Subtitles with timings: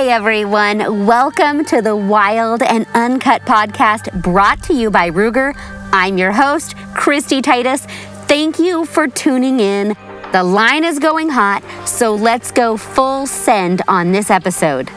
[0.00, 5.52] Hey everyone, welcome to the Wild and Uncut podcast brought to you by Ruger.
[5.92, 7.84] I'm your host, Christy Titus.
[8.24, 9.94] Thank you for tuning in.
[10.32, 14.88] The line is going hot, so let's go full send on this episode.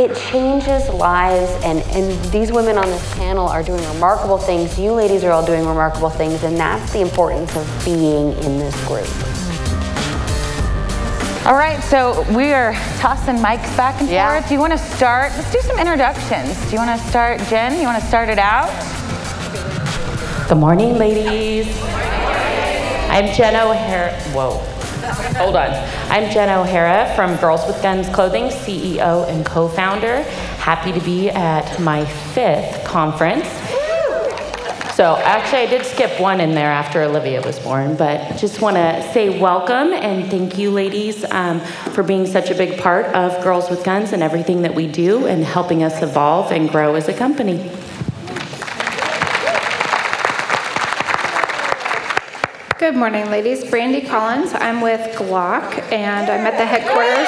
[0.00, 4.76] It changes lives, and, and these women on this panel are doing remarkable things.
[4.80, 8.74] You ladies are all doing remarkable things, and that's the importance of being in this
[8.88, 9.43] group.
[11.46, 14.32] All right, so we are tossing mics back and Yeah.
[14.32, 14.48] forth.
[14.48, 15.30] Do you want to start?
[15.36, 16.56] Let's do some introductions.
[16.56, 17.78] Do you want to start, Jen?
[17.78, 18.70] You want to start it out?
[20.48, 21.66] Good morning, ladies.
[23.10, 24.12] I'm Jen O'Hara.
[24.32, 24.58] Whoa.
[25.36, 25.68] Hold on.
[26.08, 30.22] I'm Jen O'Hara from Girls with Guns Clothing, CEO and co founder.
[30.60, 33.46] Happy to be at my fifth conference.
[34.94, 38.76] So, actually, I did skip one in there after Olivia was born, but just want
[38.76, 41.58] to say welcome and thank you, ladies, um,
[41.94, 45.26] for being such a big part of Girls with Guns and everything that we do
[45.26, 47.72] and helping us evolve and grow as a company.
[52.78, 53.68] Good morning, ladies.
[53.68, 54.54] Brandy Collins.
[54.54, 57.26] I'm with Glock, and I'm at the headquarters.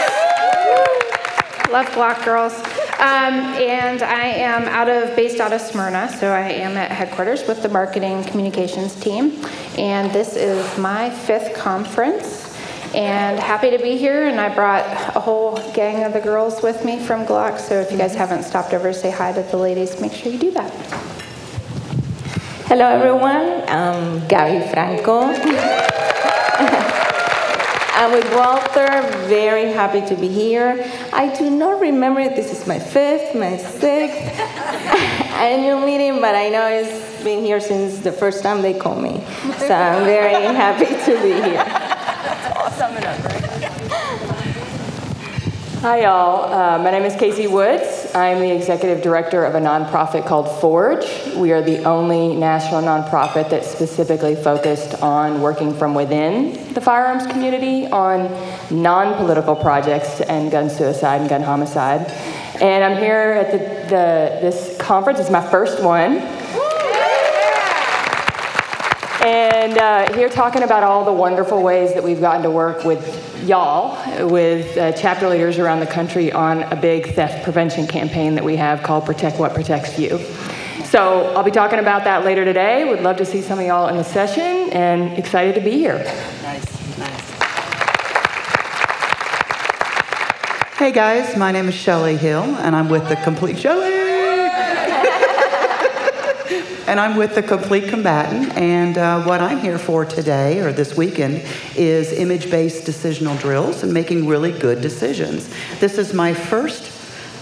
[1.73, 2.76] Love Glock girls.
[2.99, 7.47] Um, and I am out of based out of Smyrna, so I am at headquarters
[7.47, 9.45] with the marketing communications team.
[9.77, 12.57] And this is my fifth conference,
[12.95, 14.25] and happy to be here.
[14.25, 17.59] And I brought a whole gang of the girls with me from Glock.
[17.59, 20.33] So if you guys haven't stopped over to say hi to the ladies, make sure
[20.33, 20.73] you do that.
[22.69, 23.63] Hello, everyone.
[23.69, 25.96] I'm Gabby Franco.
[27.99, 29.03] I'm with Walther.
[29.27, 30.85] Very happy to be here.
[31.15, 34.19] I do not remember if this is my fifth, my sixth
[35.41, 39.25] annual meeting, but I know it's been here since the first time they called me.
[39.57, 41.87] So I'm very happy to be here.
[45.81, 46.51] Hi, y'all.
[46.51, 48.11] Uh, my name is Casey Woods.
[48.15, 51.05] I'm the executive director of a nonprofit called Forge.
[51.37, 57.27] We are the only national nonprofit that's specifically focused on working from within the firearms
[57.27, 58.33] community on
[58.71, 62.11] non political projects to end gun suicide and gun homicide.
[62.59, 65.21] And I'm here at the, the, this conference.
[65.21, 66.36] It's my first one.
[69.27, 73.45] And uh, here talking about all the wonderful ways that we've gotten to work with
[73.45, 73.99] y'all,
[74.29, 78.55] with uh, chapter leaders around the country on a big theft prevention campaign that we
[78.55, 80.21] have called Protect What Protects You.
[80.85, 82.89] So I'll be talking about that later today.
[82.89, 85.99] Would love to see some of y'all in the session and excited to be here.
[86.43, 87.31] Nice, nice.
[90.79, 93.96] Hey guys, my name is Shelley Hill, and I'm with the Complete Shelley.
[96.87, 100.97] And I'm with the Complete Combatant, and uh, what I'm here for today or this
[100.97, 101.43] weekend
[101.77, 105.49] is image-based decisional drills and making really good decisions.
[105.81, 106.93] This is my first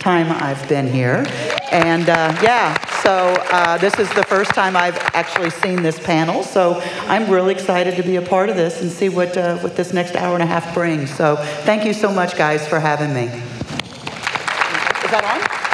[0.00, 1.24] time I've been here,
[1.70, 6.42] and uh, yeah, so uh, this is the first time I've actually seen this panel.
[6.42, 9.76] So I'm really excited to be a part of this and see what uh, what
[9.76, 11.14] this next hour and a half brings.
[11.14, 13.24] So thank you so much, guys, for having me.
[13.24, 15.64] Is that on?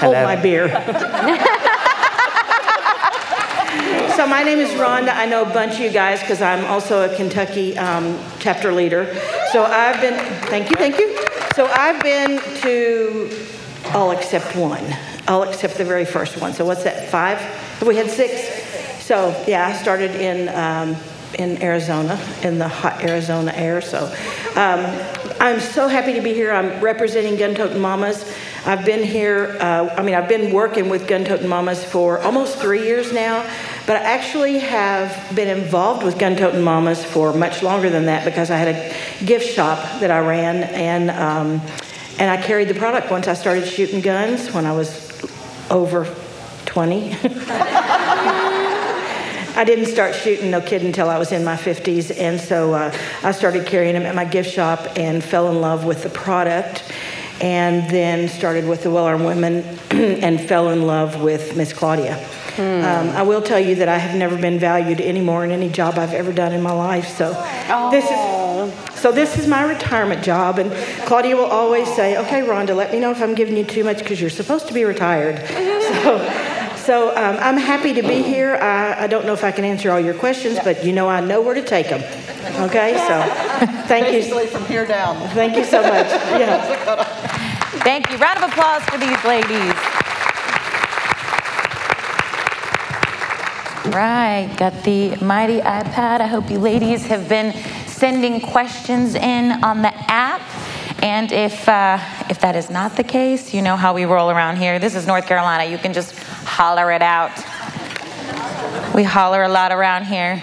[0.00, 0.68] Hold my beer.
[4.16, 5.14] so my name is Rhonda.
[5.14, 9.12] I know a bunch of you guys because I'm also a Kentucky um, chapter leader.
[9.52, 11.16] So I've been, thank you, thank you.
[11.54, 13.30] So I've been to
[13.92, 14.84] all except one,
[15.26, 16.52] all except the very first one.
[16.52, 17.40] So what's that, five?
[17.84, 19.04] We had six.
[19.04, 20.96] So yeah, I started in, um,
[21.38, 23.80] in Arizona, in the hot Arizona air.
[23.80, 24.06] So
[24.54, 24.84] um,
[25.40, 26.52] I'm so happy to be here.
[26.52, 28.34] I'm representing Gun Toting Mamas.
[28.66, 32.58] I've been here, uh, I mean, I've been working with Gun Toting Mamas for almost
[32.58, 33.48] three years now,
[33.86, 38.24] but I actually have been involved with Gun Toting Mamas for much longer than that
[38.24, 41.60] because I had a gift shop that I ran and, um,
[42.18, 45.08] and I carried the product once I started shooting guns when I was
[45.70, 46.12] over
[46.66, 47.16] 20.
[49.58, 52.16] I didn't start shooting, no kid, until I was in my 50s.
[52.16, 55.84] And so uh, I started carrying them at my gift shop and fell in love
[55.84, 56.84] with the product.
[57.40, 62.18] And then started with the Well Armed Women and fell in love with Miss Claudia.
[62.58, 65.68] Um, I will tell you that I have never been valued any more in any
[65.68, 67.06] job I've ever done in my life.
[67.06, 67.30] So
[67.92, 70.72] this is so this is my retirement job, and
[71.06, 73.98] Claudia will always say, "Okay, Rhonda, let me know if I'm giving you too much
[73.98, 75.40] because you're supposed to be retired."
[75.88, 76.18] So,
[76.88, 78.54] so um, I'm happy to be here.
[78.54, 81.20] I, I don't know if I can answer all your questions, but you know I
[81.20, 82.00] know where to take them.
[82.62, 83.20] Okay, so
[83.86, 84.20] thank you.
[84.20, 85.28] Basically from here down.
[85.34, 86.06] Thank you so much.
[86.40, 87.04] Yeah.
[87.84, 88.16] Thank you.
[88.16, 89.74] Round of applause for these ladies.
[93.94, 96.22] right, got the mighty iPad.
[96.22, 97.52] I hope you ladies have been
[97.86, 100.40] sending questions in on the app.
[101.02, 101.98] And if, uh,
[102.28, 104.78] if that is not the case, you know how we roll around here.
[104.78, 105.70] This is North Carolina.
[105.70, 106.14] You can just
[106.58, 107.30] holler it out.
[108.92, 110.42] We holler a lot around here.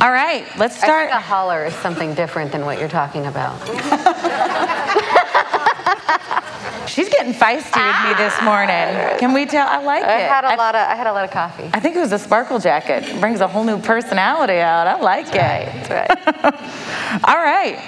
[0.00, 1.08] All right, let's I start.
[1.10, 3.60] think a holler is something different than what you're talking about.
[6.88, 9.18] She's getting feisty with me this morning.
[9.18, 9.66] Can we tell?
[9.66, 10.28] I like I it.
[10.28, 11.68] had a I- lot of I had a lot of coffee.
[11.74, 13.04] I think it was a sparkle jacket.
[13.08, 14.86] It brings a whole new personality out.
[14.86, 15.32] I like it.
[15.34, 16.10] That's right.
[17.24, 17.78] All right.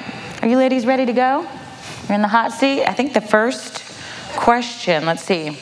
[0.42, 1.46] Are you ladies ready to go?
[2.08, 2.84] You're in the hot seat.
[2.86, 3.82] I think the first
[4.36, 5.56] question, let's see.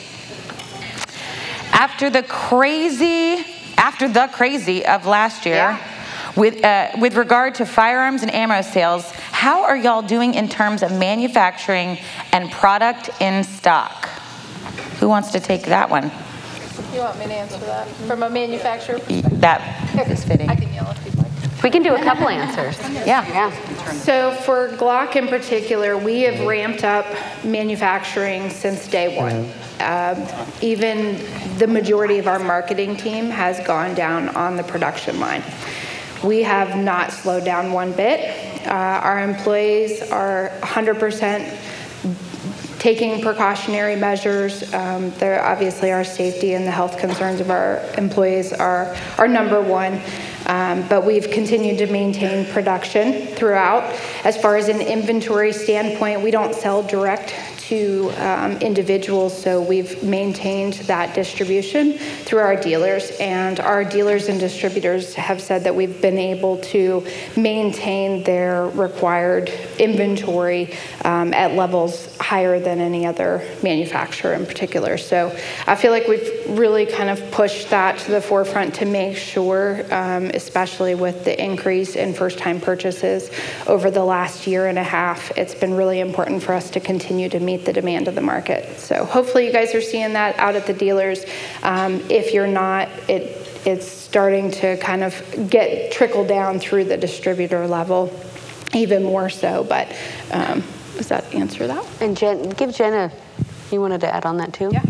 [1.75, 3.45] After the crazy,
[3.77, 5.77] after the crazy of last year, Yeah.
[6.37, 10.81] with, uh, with regard to firearms and ammo sales, how are y'all doing in terms
[10.83, 11.97] of manufacturing
[12.31, 14.07] and product in stock?
[15.01, 16.11] Who wants to take that one?
[16.93, 18.99] You want me to answer that from a manufacturer?
[19.41, 19.61] That
[20.09, 20.49] is fitting.
[20.49, 21.27] I can yell if you'd like.
[21.61, 22.77] We can do a couple answers.
[23.05, 23.25] Yeah.
[23.27, 23.51] Yeah.
[23.91, 27.05] So for Glock in particular, we have ramped up
[27.43, 29.51] manufacturing since day one.
[29.79, 30.25] Um,
[30.61, 31.19] Even
[31.57, 35.43] the majority of our marketing team has gone down on the production line.
[36.23, 38.65] We have not slowed down one bit.
[38.65, 41.57] Uh, Our employees are 100%
[42.79, 44.73] taking precautionary measures.
[44.73, 49.61] Um, There, obviously, our safety and the health concerns of our employees are, are number
[49.61, 50.01] one.
[50.45, 53.83] Um, But we've continued to maintain production throughout.
[54.23, 57.33] As far as an inventory standpoint, we don't sell direct
[57.69, 61.93] to um, individuals, so we've maintained that distribution
[62.25, 63.11] through our dealers.
[63.19, 69.49] And our dealers and distributors have said that we've been able to maintain their required
[69.79, 74.97] inventory um, at levels higher than any other manufacturer in particular.
[74.97, 75.35] So
[75.65, 79.81] I feel like we've really kind of pushed that to the forefront to make sure,
[79.91, 83.31] um, especially with the increase in first-time purchases
[83.65, 87.27] over the last year and a half, it's been really important for us to continue
[87.29, 88.79] to meet the demand of the market.
[88.79, 91.23] So hopefully you guys are seeing that out at the dealers.
[91.63, 93.23] Um, If you're not, it,
[93.65, 98.11] it's starting to kind of get trickled down through the distributor level,
[98.73, 99.63] even more so.
[99.63, 99.95] But
[100.31, 100.63] um,
[100.97, 101.85] does that answer that?
[102.01, 103.11] And Jen, give Jenna.
[103.71, 104.69] You wanted to add on that too?
[104.71, 104.83] Yeah.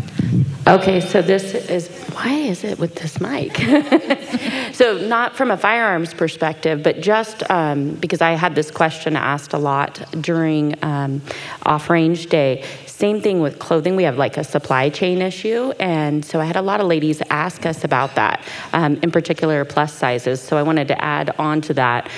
[0.68, 3.56] Okay, so this is, why is it with this mic?
[4.72, 9.52] so, not from a firearms perspective, but just um, because I had this question asked
[9.52, 11.22] a lot during um,
[11.62, 12.64] off range day.
[12.86, 13.94] Same thing with clothing.
[13.94, 15.72] We have like a supply chain issue.
[15.78, 18.42] And so, I had a lot of ladies ask us about that,
[18.72, 20.40] um, in particular plus sizes.
[20.40, 22.10] So, I wanted to add on to that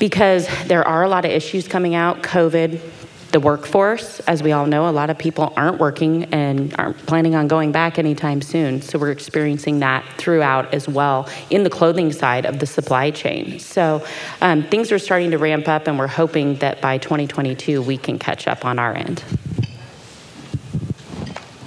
[0.00, 2.80] because there are a lot of issues coming out COVID,
[3.36, 7.34] the workforce, as we all know, a lot of people aren't working and aren't planning
[7.34, 8.80] on going back anytime soon.
[8.80, 13.58] So we're experiencing that throughout as well in the clothing side of the supply chain.
[13.58, 14.02] So
[14.40, 18.18] um, things are starting to ramp up, and we're hoping that by 2022 we can
[18.18, 19.22] catch up on our end.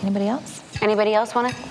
[0.02, 0.64] Anybody else?
[0.82, 1.62] Anybody else want to?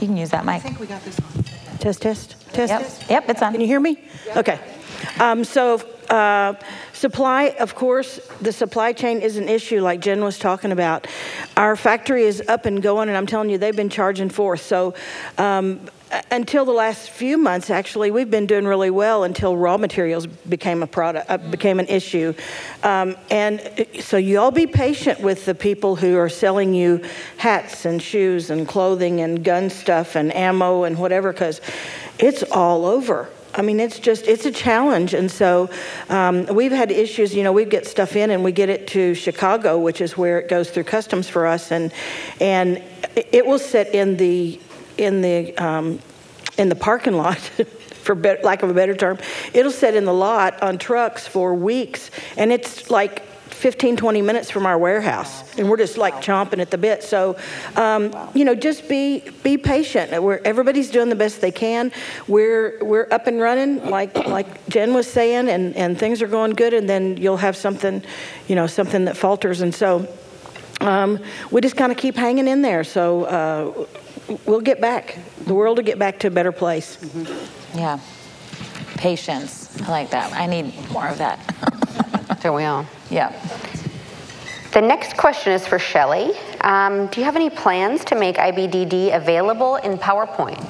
[0.00, 0.54] You can use that mic.
[0.54, 1.42] I think we got this on.
[1.80, 3.10] Test, test, test, Yep, test.
[3.10, 3.50] yep, it's on.
[3.50, 3.98] Can you hear me?
[4.36, 4.60] Okay.
[5.18, 5.78] Um, So
[6.10, 6.54] uh,
[6.92, 11.06] supply, of course, the supply chain is an issue like Jen was talking about.
[11.56, 14.62] Our factory is up and going, and I'm telling you, they've been charging forth.
[14.62, 14.94] So
[15.36, 15.80] um,
[16.30, 20.82] until the last few months, actually, we've been doing really well until raw materials became
[20.82, 22.32] a product, uh, became an issue.
[22.82, 27.04] Um, and uh, so you all be patient with the people who are selling you
[27.36, 31.60] hats and shoes and clothing and gun stuff and ammo and whatever, because
[32.18, 33.28] it's all over.
[33.58, 35.14] I mean, it's just, it's a challenge.
[35.14, 35.68] And so
[36.08, 39.14] um, we've had issues, you know, we get stuff in and we get it to
[39.14, 41.72] Chicago, which is where it goes through customs for us.
[41.72, 41.92] And,
[42.40, 42.80] and
[43.16, 44.60] it will sit in the,
[44.96, 45.98] in the, um,
[46.56, 47.38] in the parking lot.
[47.98, 49.18] For bet lack of a better term,
[49.52, 53.27] it'll sit in the lot on trucks for weeks, and it's like
[53.58, 57.02] 15, 20 minutes from our warehouse, and we're just like chomping at the bit.
[57.02, 57.36] So,
[57.74, 60.22] um, you know, just be be patient.
[60.22, 61.90] We're, everybody's doing the best they can.
[62.28, 66.52] We're we're up and running, like like Jen was saying, and and things are going
[66.52, 66.72] good.
[66.72, 68.02] And then you'll have something,
[68.46, 70.08] you know, something that falters, and so.
[70.80, 71.18] Um,
[71.50, 72.84] we just kind of keep hanging in there.
[72.84, 73.86] So uh,
[74.46, 75.18] we'll get back.
[75.44, 76.98] The world will get back to a better place.
[77.74, 77.98] Yeah.
[78.94, 79.82] Patience.
[79.82, 80.32] I like that.
[80.34, 81.40] I need more of that.
[82.40, 82.86] Don't we all?
[83.10, 83.32] yeah.
[84.72, 86.32] The next question is for Shelley.
[86.60, 90.62] Um, do you have any plans to make IBDD available in PowerPoint?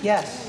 [0.00, 0.44] Yes.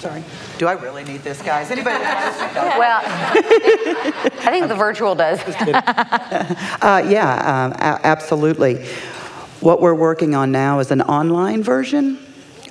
[0.00, 0.22] Sorry.
[0.58, 1.70] Do I really need this, guys?
[1.70, 1.98] Anybody?
[2.02, 5.40] Well, I think the virtual does.
[6.82, 8.84] Uh, yeah, um, a- absolutely.
[9.60, 12.18] What we're working on now is an online version,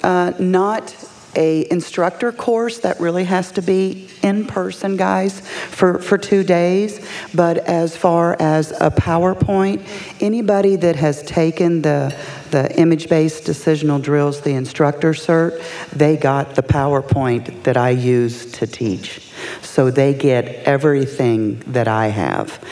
[0.03, 0.91] uh, not
[1.36, 7.05] a instructor course that really has to be in person, guys, for, for two days.
[7.33, 9.86] But as far as a PowerPoint,
[10.21, 12.15] anybody that has taken the
[12.51, 18.67] the image-based decisional drills, the instructor cert, they got the PowerPoint that I use to
[18.67, 19.28] teach.
[19.62, 22.63] So they get everything that I have,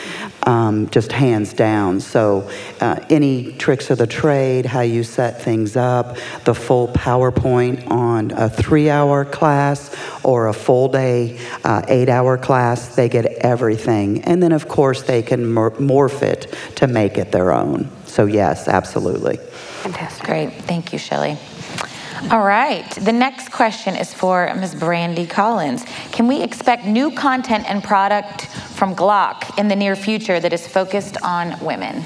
[0.44, 2.00] um, just hands down.
[2.00, 7.90] So uh, any tricks of the trade, how you set things up, the full PowerPoint
[7.90, 14.22] on a three-hour class or a full day, uh, eight-hour class, they get everything.
[14.24, 17.90] And then, of course, they can morph it to make it their own.
[18.06, 19.36] So yes, absolutely.
[19.36, 20.26] Fantastic.
[20.26, 20.52] Great.
[20.52, 21.38] Thank you, Shelly.
[22.30, 22.90] All right.
[22.90, 24.74] The next question is for Ms.
[24.74, 25.84] Brandy Collins.
[26.10, 30.66] Can we expect new content and product from Glock in the near future that is
[30.66, 32.02] focused on women?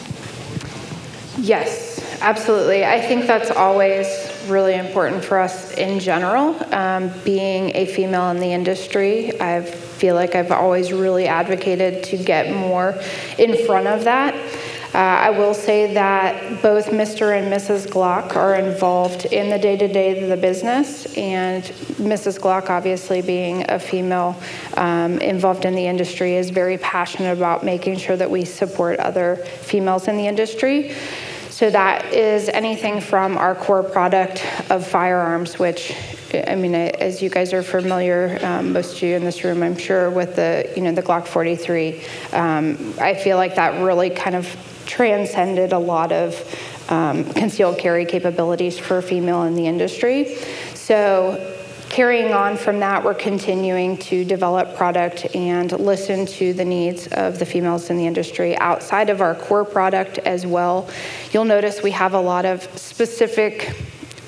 [1.39, 2.85] Yes, absolutely.
[2.85, 4.07] I think that's always
[4.49, 6.57] really important for us in general.
[6.75, 12.19] Um, being a female in the industry, I feel like I've always really advocated to
[12.19, 12.95] get more
[13.39, 14.35] in front of that.
[14.95, 17.39] Uh, I will say that both Mr.
[17.39, 17.87] and Mrs.
[17.87, 22.39] Glock are involved in the day to day of the business, and Mrs.
[22.39, 24.39] Glock, obviously being a female
[24.77, 29.37] um, involved in the industry, is very passionate about making sure that we support other
[29.37, 30.95] females in the industry.
[31.49, 35.95] So that is anything from our core product of firearms, which
[36.35, 39.77] I mean, as you guys are familiar, um, most of you in this room, I'm
[39.77, 42.03] sure, with the you know the Glock 43.
[42.33, 44.47] Um, I feel like that really kind of
[44.87, 46.35] transcended a lot of
[46.89, 50.37] um, concealed carry capabilities for female in the industry.
[50.75, 51.55] So
[51.89, 57.39] carrying on from that, we're continuing to develop product and listen to the needs of
[57.39, 60.89] the females in the industry outside of our core product as well.
[61.33, 63.77] You'll notice we have a lot of specific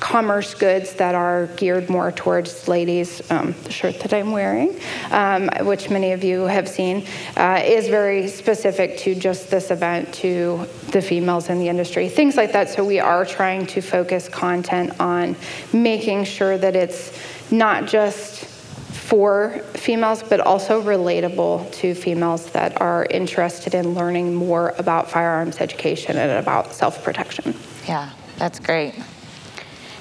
[0.05, 3.23] commerce goods that are geared more towards ladies.
[3.31, 4.79] Um, the shirt that I'm wearing,
[5.11, 7.07] um, which many of you have seen,
[7.39, 12.37] uh, is very specific to just this event, to the females in the industry, things
[12.37, 12.69] like that.
[12.69, 15.37] So we are trying to focus content on
[15.73, 17.19] making sure that it's
[17.51, 24.75] not just for females, but also relatable to females that are interested in learning more
[24.77, 27.55] about firearms education and about self protection.
[27.89, 28.95] Yeah, that's great.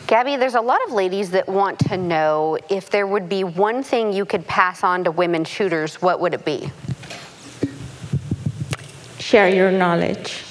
[0.05, 3.83] Gabby, there's a lot of ladies that want to know if there would be one
[3.83, 6.69] thing you could pass on to women shooters, what would it be?
[9.17, 10.43] Share your knowledge.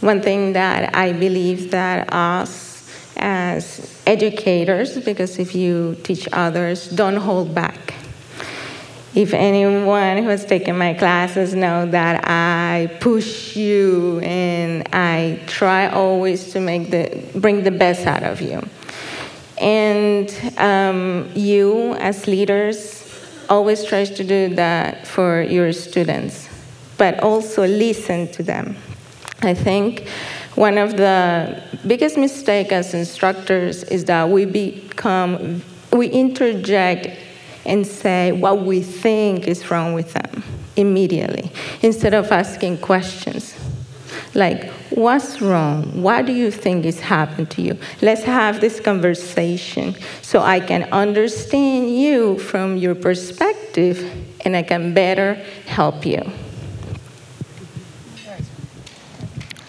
[0.00, 7.16] One thing that I believe that us as educators, because if you teach others, don't
[7.16, 7.94] hold back
[9.14, 15.88] if anyone who has taken my classes know that I push you and I try
[15.88, 18.62] always to make the bring the best out of you.
[19.60, 23.04] And um, you, as leaders,
[23.48, 26.48] always tries to do that for your students,
[26.96, 28.76] but also listen to them.
[29.42, 30.08] I think
[30.54, 35.62] one of the biggest mistakes as instructors is that we become
[35.92, 37.08] we interject
[37.68, 40.42] and say what we think is wrong with them
[40.76, 41.50] immediately
[41.82, 43.54] instead of asking questions
[44.34, 49.94] like what's wrong what do you think is happened to you let's have this conversation
[50.22, 54.10] so i can understand you from your perspective
[54.44, 55.34] and i can better
[55.66, 56.22] help you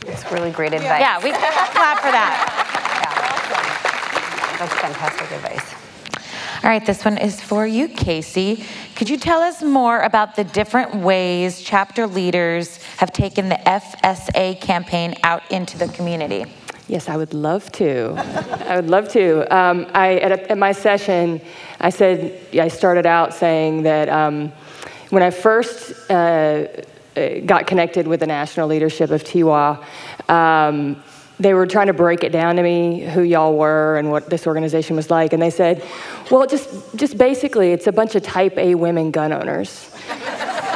[0.09, 0.99] It's really great advice.
[0.99, 2.65] Yeah, we clap for that.
[2.99, 4.57] Yeah.
[4.57, 5.78] That's fantastic advice.
[6.61, 8.65] All right, this one is for you, Casey.
[8.95, 14.59] Could you tell us more about the different ways chapter leaders have taken the FSA
[14.59, 16.45] campaign out into the community?
[16.89, 18.13] Yes, I would love to.
[18.67, 19.55] I would love to.
[19.55, 21.39] Um, I, at, a, at, my session,
[21.79, 24.51] I said, I started out saying that um,
[25.11, 26.67] when I first uh,
[27.15, 29.81] uh got connected with the national leadership of TIWA,
[30.27, 31.01] um,
[31.39, 34.45] they were trying to break it down to me who y'all were and what this
[34.45, 35.33] organization was like.
[35.33, 35.83] And they said
[36.29, 39.89] well just just basically it's a bunch of type a women gun owners.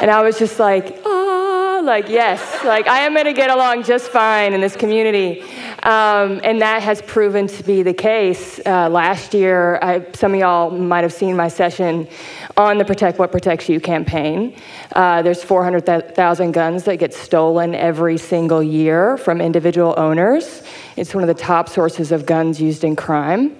[0.00, 3.82] And i was just like ah like yes like i am going to get along
[3.82, 5.42] just fine in this community.
[5.84, 9.78] Um, and that has proven to be the case uh, last year.
[9.82, 12.08] I, some of y'all might have seen my session
[12.56, 14.54] on the Protect What Protects You campaign.
[14.92, 20.62] Uh, there's 400,000 guns that get stolen every single year from individual owners.
[20.96, 23.56] It's one of the top sources of guns used in crime.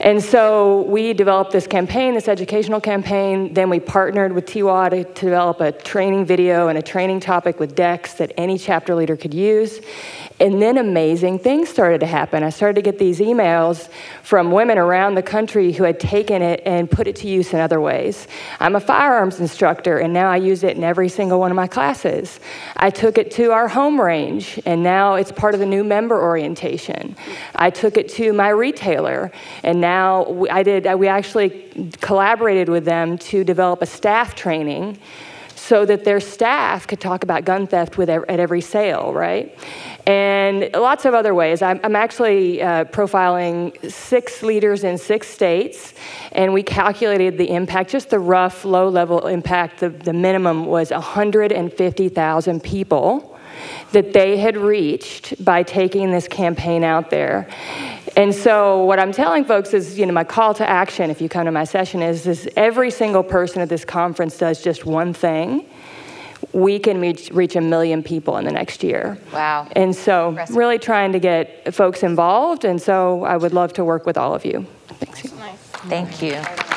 [0.00, 3.54] And so we developed this campaign, this educational campaign.
[3.54, 7.58] Then we partnered with TWA to, to develop a training video and a training topic
[7.58, 9.80] with decks that any chapter leader could use.
[10.40, 12.42] And then amazing things started to happen.
[12.42, 13.88] I started to get these emails
[14.24, 17.60] from women around the country who had taken it and put it to use in
[17.60, 18.26] other ways.
[18.58, 21.68] I'm a firearms instructor, and now I use it in every single one of my
[21.68, 22.40] classes.
[22.76, 26.20] I took it to our home range, and now it's part of the new member
[26.20, 27.14] orientation.
[27.54, 29.30] I took it to my retailer,
[29.62, 30.92] and now I did.
[30.98, 34.98] We actually collaborated with them to develop a staff training
[35.54, 39.56] so that their staff could talk about gun theft with, at every sale, right?
[40.06, 41.62] And lots of other ways.
[41.62, 45.94] I'm, I'm actually uh, profiling six leaders in six states,
[46.32, 49.80] and we calculated the impact, just the rough low level impact.
[49.80, 53.38] The, the minimum was 150,000 people
[53.92, 57.48] that they had reached by taking this campaign out there.
[58.16, 61.28] And so what I'm telling folks is, you know, my call to action if you
[61.28, 65.14] come to my session is, is every single person at this conference does just one
[65.14, 65.66] thing
[66.54, 69.18] we can reach, reach a million people in the next year.
[69.32, 69.68] Wow.
[69.72, 70.56] And so, Impressive.
[70.56, 72.64] really trying to get folks involved.
[72.64, 74.66] And so, I would love to work with all of you.
[74.88, 75.32] Thanks.
[75.34, 75.58] Nice.
[75.88, 76.73] Thank you.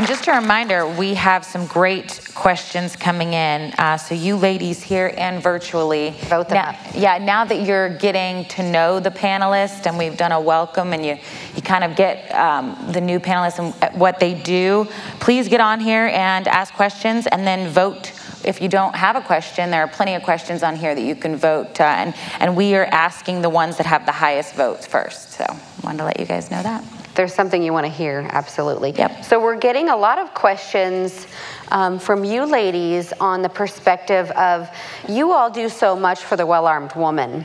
[0.00, 3.74] And just a reminder, we have some great questions coming in.
[3.76, 8.46] Uh, so you ladies here and virtually, vote them now, Yeah, now that you're getting
[8.46, 11.18] to know the panelists and we've done a welcome and you,
[11.54, 14.88] you kind of get um, the new panelists and what they do,
[15.18, 18.10] please get on here and ask questions and then vote
[18.42, 21.14] if you don't have a question, there are plenty of questions on here that you
[21.14, 21.78] can vote.
[21.78, 25.32] Uh, and, and we are asking the ones that have the highest votes first.
[25.32, 25.44] So
[25.84, 28.92] wanted to let you guys know that there's something you want to hear, absolutely.
[28.92, 29.26] Yep.
[29.26, 31.26] So we're getting a lot of questions
[31.70, 34.70] um, from you ladies on the perspective of
[35.06, 37.44] you all do so much for the well armed woman.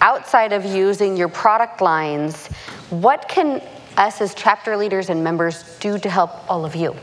[0.00, 2.48] Outside of using your product lines,
[2.90, 3.62] what can
[3.96, 6.96] us as chapter leaders and members do to help all of you?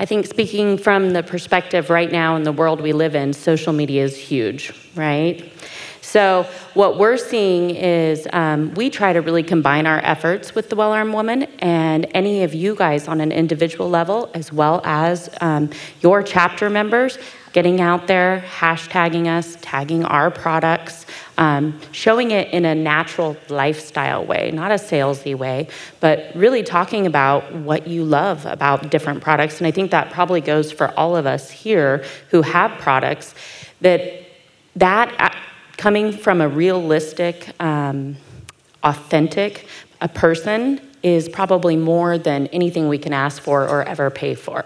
[0.00, 3.72] I think speaking from the perspective right now in the world we live in, social
[3.72, 5.52] media is huge, right?
[6.08, 10.74] So, what we're seeing is um, we try to really combine our efforts with the
[10.74, 15.28] Well Armed Woman and any of you guys on an individual level, as well as
[15.42, 15.68] um,
[16.00, 17.18] your chapter members,
[17.52, 21.04] getting out there, hashtagging us, tagging our products,
[21.36, 25.68] um, showing it in a natural lifestyle way, not a salesy way,
[26.00, 29.58] but really talking about what you love about different products.
[29.58, 33.34] And I think that probably goes for all of us here who have products
[33.82, 34.24] that
[34.74, 35.34] that
[35.78, 38.16] coming from a realistic, um,
[38.82, 39.66] authentic
[40.00, 44.64] a person is probably more than anything we can ask for or ever pay for.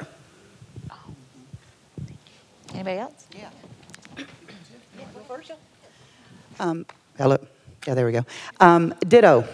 [2.74, 3.26] Anybody else?
[3.36, 3.50] Yeah.
[6.58, 6.86] Um,
[7.18, 7.38] hello.
[7.86, 8.24] Yeah, there we go.
[8.60, 9.44] Um, ditto.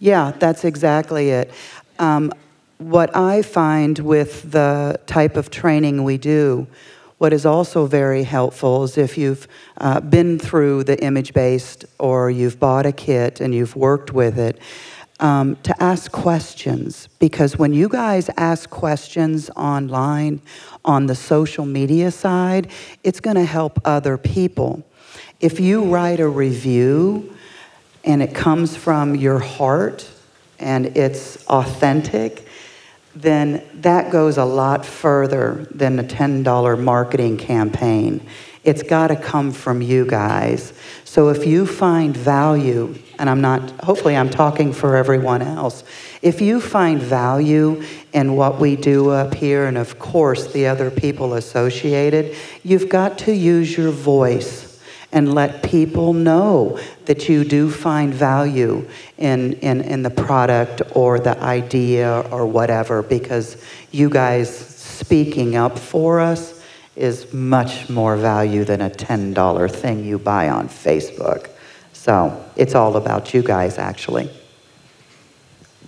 [0.00, 1.50] Yeah, that's exactly it.
[1.98, 2.32] Um,
[2.76, 6.66] what I find with the type of training we do,
[7.18, 9.46] what is also very helpful is if you've
[9.78, 14.38] uh, been through the image based or you've bought a kit and you've worked with
[14.38, 14.58] it,
[15.20, 17.08] um, to ask questions.
[17.18, 20.40] Because when you guys ask questions online
[20.84, 22.70] on the social media side,
[23.02, 24.84] it's going to help other people.
[25.40, 27.34] If you write a review
[28.04, 30.08] and it comes from your heart
[30.58, 32.47] and it's authentic,
[33.22, 38.24] then that goes a lot further than a $10 marketing campaign.
[38.62, 40.72] It's got to come from you guys.
[41.04, 45.82] So if you find value, and I'm not, hopefully, I'm talking for everyone else.
[46.22, 50.90] If you find value in what we do up here, and of course the other
[50.90, 54.67] people associated, you've got to use your voice
[55.12, 61.18] and let people know that you do find value in, in, in the product or
[61.18, 66.62] the idea or whatever, because you guys speaking up for us
[66.94, 71.48] is much more value than a $10 thing you buy on Facebook.
[71.92, 74.30] So it's all about you guys, actually.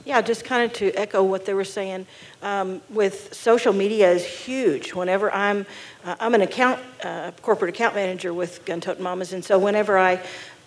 [0.04, 2.06] Yeah, just kind of to echo what they were saying,
[2.42, 4.94] um, with social media is huge.
[4.94, 5.66] Whenever I'm,
[6.04, 9.98] uh, I'm an account, uh, corporate account manager with Gun Tote Mamas, and so whenever
[9.98, 10.20] I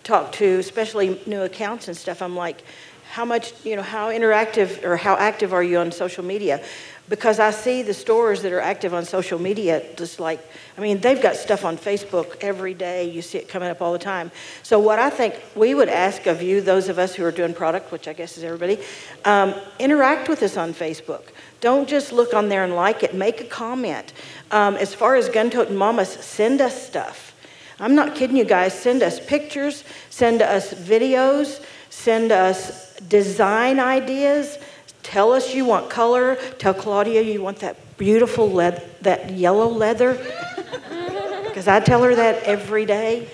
[0.03, 2.63] talk to, especially new accounts and stuff, I'm like,
[3.11, 6.63] how much, you know, how interactive or how active are you on social media?
[7.09, 10.39] because I see the stores that are active on social media just like,
[10.77, 13.09] I mean, they've got stuff on Facebook every day.
[13.09, 14.31] You see it coming up all the time.
[14.63, 17.53] So, what I think we would ask of you, those of us who are doing
[17.53, 18.79] product, which I guess is everybody,
[19.25, 21.23] um, interact with us on Facebook.
[21.59, 24.13] Don't just look on there and like it, make a comment.
[24.53, 27.35] Um, as far as Gun Toting Mamas, send us stuff.
[27.79, 28.73] I'm not kidding you guys.
[28.73, 34.57] Send us pictures, send us videos, send us design ideas
[35.03, 36.37] Tell us you want color.
[36.57, 40.13] Tell Claudia you want that beautiful leather, that yellow leather,
[41.43, 43.27] because I tell her that every day.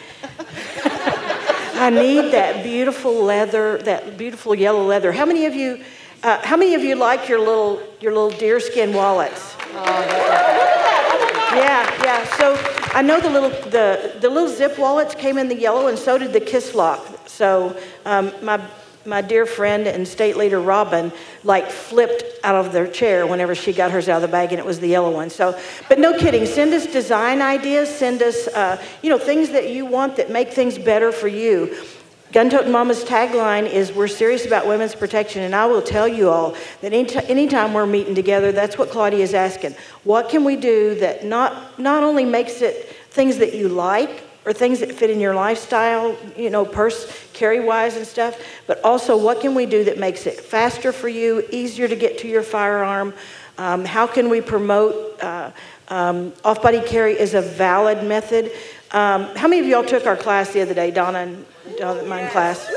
[1.76, 5.14] I need that beautiful leather, that beautiful yellow leather.
[5.14, 5.82] How many of you,
[6.24, 9.56] uh, how many of you like your little, your little deerskin wallets?
[11.60, 12.38] Yeah, yeah.
[12.38, 12.56] So
[12.94, 16.18] I know the little, the, the little zip wallets came in the yellow, and so
[16.18, 17.28] did the Kiss Lock.
[17.28, 18.66] So um, my
[19.06, 21.12] my dear friend and state leader Robin
[21.44, 24.60] like flipped out of their chair whenever she got hers out of the bag and
[24.60, 25.30] it was the yellow one.
[25.30, 29.72] So, but no kidding, send us design ideas, send us, uh, you know, things that
[29.72, 31.76] you want that make things better for you.
[32.32, 35.42] Gun Toting Mama's tagline is We're serious about women's protection.
[35.42, 39.34] And I will tell you all that anytime we're meeting together, that's what Claudia is
[39.34, 39.74] asking.
[40.04, 44.54] What can we do that not, not only makes it things that you like, or
[44.54, 49.18] things that fit in your lifestyle, you know, purse carry wise and stuff, but also
[49.18, 52.44] what can we do that makes it faster for you, easier to get to your
[52.44, 53.14] firearm?
[53.58, 55.52] Um, how can we promote uh,
[55.90, 58.52] um, off body carry is a valid method?
[58.92, 61.46] Um, how many of y'all took our class the other day, Donna and
[62.08, 62.68] Mine class?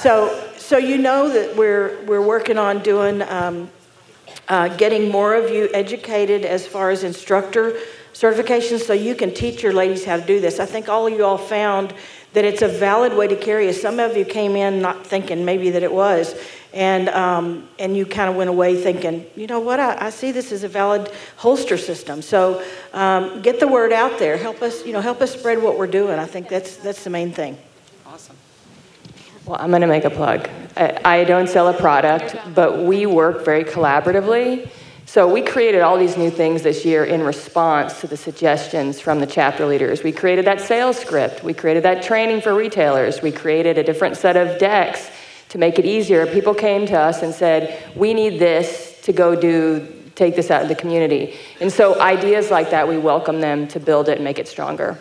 [0.00, 3.70] So, so you know that we're, we're working on doing, um,
[4.48, 7.74] uh, getting more of you educated as far as instructor
[8.14, 10.60] certifications so you can teach your ladies how to do this.
[10.60, 11.92] I think all of you all found
[12.32, 13.72] that it's a valid way to carry.
[13.72, 16.34] Some of you came in not thinking maybe that it was,
[16.72, 19.78] and um, and you kind of went away thinking, you know what?
[19.78, 22.22] I, I, see this as a valid holster system.
[22.22, 24.36] So um, get the word out there.
[24.36, 26.18] Help us, you know, help us spread what we're doing.
[26.18, 27.56] I think that's that's the main thing.
[29.46, 30.48] Well, I'm going to make a plug.
[30.76, 34.68] I, I don't sell a product, but we work very collaboratively
[35.06, 39.20] so we created all these new things this year in response to the suggestions from
[39.20, 40.02] the chapter leaders.
[40.02, 41.44] We created that sales script.
[41.44, 43.20] We created that training for retailers.
[43.20, 45.08] We created a different set of decks
[45.50, 46.26] to make it easier.
[46.26, 50.62] People came to us and said, "We need this to go do take this out
[50.62, 54.24] in the community." And so ideas like that, we welcome them to build it and
[54.24, 54.98] make it stronger.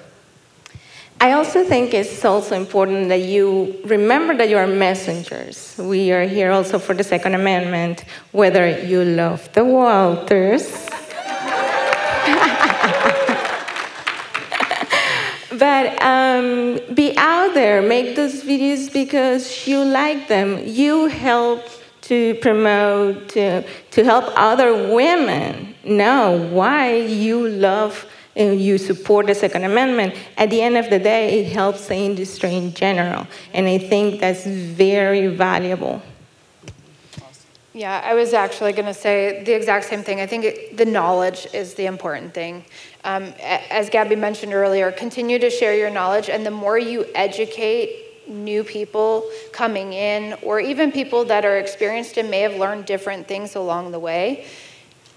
[1.23, 5.73] I also think it's also important that you remember that you are messengers.
[5.79, 10.67] We are here also for the Second Amendment, whether you love the Walthers.
[15.57, 20.61] but um, be out there, make those videos because you like them.
[20.65, 21.63] You help
[22.01, 29.63] to promote, to, to help other women know why you love you support the Second
[29.63, 33.27] Amendment, at the end of the day, it helps the industry in general.
[33.53, 36.01] And I think that's very valuable.
[37.75, 40.21] Yeah, I was actually going to say the exact same thing.
[40.21, 42.65] I think it, the knowledge is the important thing.
[43.03, 48.27] Um, as Gabby mentioned earlier, continue to share your knowledge, and the more you educate
[48.27, 53.27] new people coming in, or even people that are experienced and may have learned different
[53.27, 54.45] things along the way,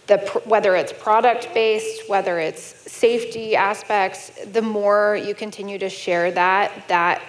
[0.07, 6.31] the, whether it's product based, whether it's safety aspects, the more you continue to share
[6.33, 7.21] that, that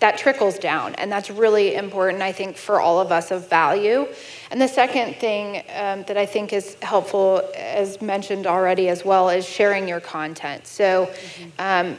[0.00, 4.06] that trickles down, and that's really important, I think, for all of us of value.
[4.50, 9.30] And the second thing um, that I think is helpful, as mentioned already as well,
[9.30, 10.66] is sharing your content.
[10.66, 11.10] So,
[11.58, 11.96] um,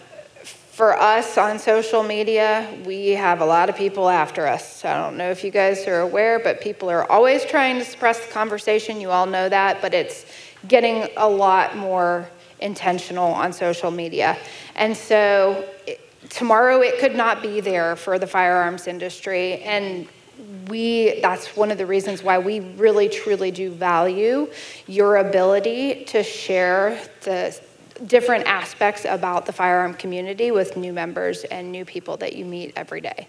[0.75, 4.83] for us on social media, we have a lot of people after us.
[4.83, 8.25] I don't know if you guys are aware, but people are always trying to suppress
[8.25, 8.99] the conversation.
[8.99, 10.25] You all know that, but it's
[10.67, 12.27] getting a lot more
[12.59, 14.37] intentional on social media.
[14.75, 19.61] And so it, tomorrow it could not be there for the firearms industry.
[19.61, 20.09] And
[20.67, 24.51] we that's one of the reasons why we really truly do value
[24.85, 27.57] your ability to share the
[28.05, 32.73] different aspects about the firearm community with new members and new people that you meet
[32.75, 33.27] every day.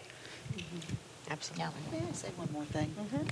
[0.52, 0.94] Mm-hmm.
[1.30, 1.74] Absolutely.
[1.92, 2.94] May I say one more thing?
[2.98, 3.26] Mm-hmm.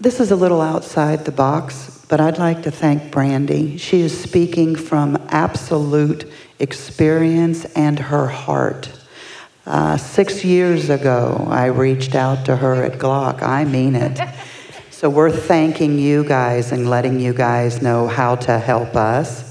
[0.00, 3.78] This is a little outside the box, but I'd like to thank Brandy.
[3.78, 8.92] She is speaking from absolute experience and her heart.
[9.66, 13.42] Uh, six years ago, I reached out to her at Glock.
[13.42, 14.20] I mean it.
[14.98, 19.47] So we're thanking you guys and letting you guys know how to help us.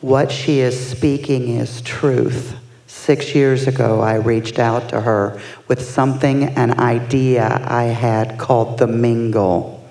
[0.00, 2.54] What she is speaking is truth.
[2.86, 8.78] Six years ago, I reached out to her with something, an idea I had called
[8.78, 9.88] the Mingle.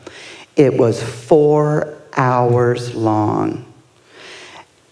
[0.55, 3.65] It was four hours long.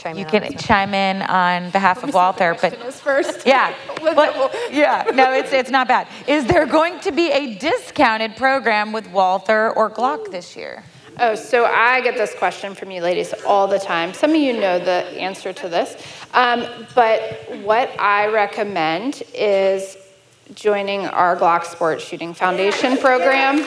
[0.04, 2.54] Chime you in on can chime in on behalf of Walther.
[2.60, 3.46] But first.
[3.46, 6.08] yeah, but, yeah, no, it's it's not bad.
[6.26, 10.84] Is there going to be a discounted program with Walther or Glock this year?
[11.18, 14.12] Oh, so I get this question from you ladies all the time.
[14.12, 15.96] Some of you know the answer to this.
[16.34, 17.22] Um, but
[17.62, 19.96] what I recommend is
[20.52, 23.60] joining our Glock Sports Shooting Foundation program.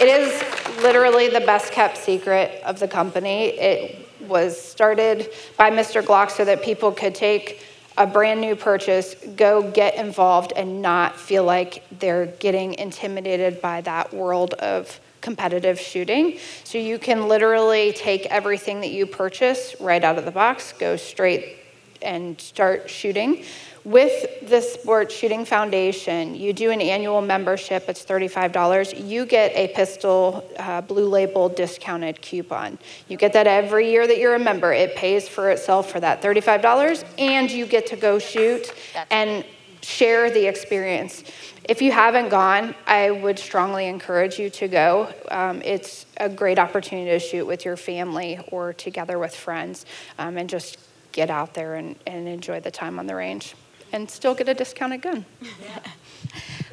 [0.00, 3.48] It is literally the best kept secret of the company.
[3.48, 6.02] It was started by Mr.
[6.02, 7.62] Glock so that people could take
[7.96, 13.80] a brand new purchase, go get involved, and not feel like they're getting intimidated by
[13.82, 16.38] that world of competitive shooting.
[16.64, 20.96] So you can literally take everything that you purchase right out of the box, go
[20.96, 21.56] straight
[22.02, 23.44] and start shooting.
[23.84, 29.06] With the Sports Shooting Foundation, you do an annual membership, it's $35.
[29.06, 32.78] You get a pistol uh, blue label discounted coupon.
[33.08, 34.72] You get that every year that you're a member.
[34.72, 38.72] It pays for itself for that $35, and you get to go shoot
[39.10, 39.44] and
[39.82, 41.22] share the experience.
[41.64, 45.12] If you haven't gone, I would strongly encourage you to go.
[45.30, 49.84] Um, it's a great opportunity to shoot with your family or together with friends
[50.18, 50.78] um, and just
[51.12, 53.54] get out there and, and enjoy the time on the range
[53.92, 55.24] and still get a discounted gun.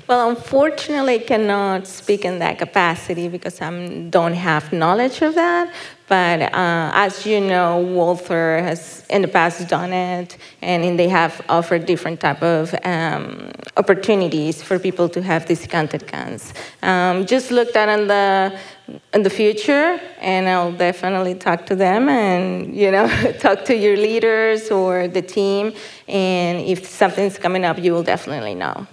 [0.08, 3.70] Well, unfortunately, I cannot speak in that capacity because I
[4.10, 5.74] don't have knowledge of that.
[6.12, 11.40] But uh, as you know, Walther has in the past done it, and they have
[11.48, 16.54] offered different type of um, opportunities for people to have discounted guns.
[16.84, 18.60] Um, just look that in the
[19.14, 23.08] in the future, and I'll definitely talk to them, and you know,
[23.40, 25.72] talk to your leaders or the team,
[26.10, 28.86] and if something's coming up, you will definitely know.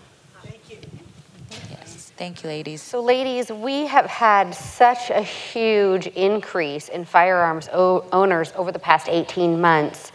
[2.19, 2.83] Yes, thank you, ladies.
[2.83, 8.79] So, ladies, we have had such a huge increase in firearms o- owners over the
[8.79, 10.11] past 18 months.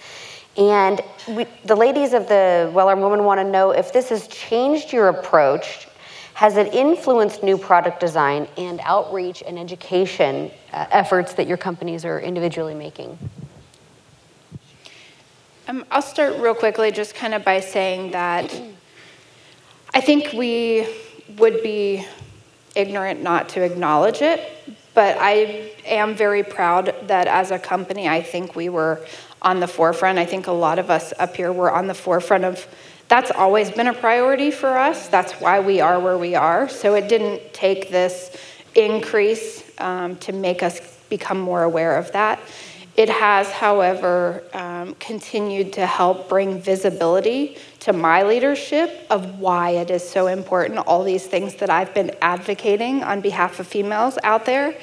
[0.57, 4.27] And we, the ladies of the Well Armed Woman want to know if this has
[4.27, 5.87] changed your approach.
[6.33, 12.03] Has it influenced new product design and outreach and education uh, efforts that your companies
[12.03, 13.17] are individually making?
[15.69, 18.61] Um, I'll start real quickly, just kind of by saying that
[19.93, 20.87] I think we
[21.37, 22.05] would be
[22.75, 24.41] ignorant not to acknowledge it,
[24.93, 29.05] but I am very proud that as a company, I think we were
[29.41, 30.17] on the forefront.
[30.17, 32.67] I think a lot of us up here were on the forefront of
[33.09, 35.07] that's always been a priority for us.
[35.07, 36.69] That's why we are where we are.
[36.69, 38.35] So it didn't take this
[38.75, 42.39] increase um, to make us become more aware of that.
[42.95, 49.89] It has, however, um, continued to help bring visibility to my leadership of why it
[49.89, 54.45] is so important, all these things that I've been advocating on behalf of females out
[54.45, 54.77] there.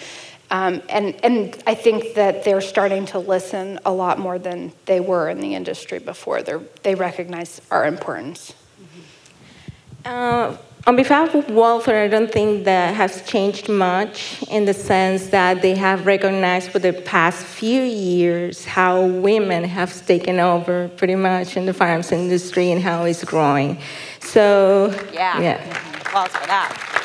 [0.51, 4.99] Um, and, and I think that they're starting to listen a lot more than they
[4.99, 6.43] were in the industry before.
[6.43, 8.55] They're, they recognize our importance.
[10.05, 15.29] Uh, on behalf of Walther, I don't think that has changed much in the sense
[15.29, 21.17] that they have recognized for the past few years how women have taken over pretty
[21.17, 23.79] much in the firearms industry and how it's growing.
[24.21, 25.41] So, Yeah.
[25.41, 26.01] yeah.
[26.01, 27.00] Applause for that.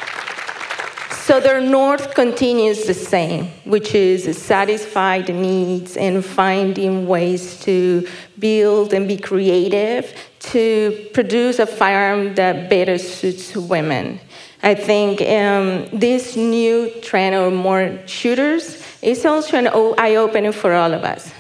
[1.25, 8.07] So their north continues the same, which is satisfy the needs and finding ways to
[8.37, 10.13] build and be creative
[10.51, 14.19] to produce a firearm that better suits women.
[14.61, 20.93] I think um, this new trend of more shooters is also an eye-opener for all
[20.93, 21.33] of us.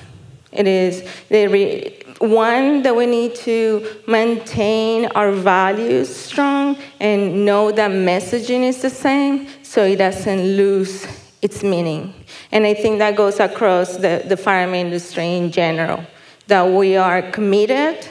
[0.51, 7.91] It is the one that we need to maintain our values strong and know that
[7.91, 11.05] messaging is the same so it doesn't lose
[11.41, 12.13] its meaning.
[12.53, 16.01] And I think that goes across the, the farm industry in general,
[16.47, 18.07] that we are committed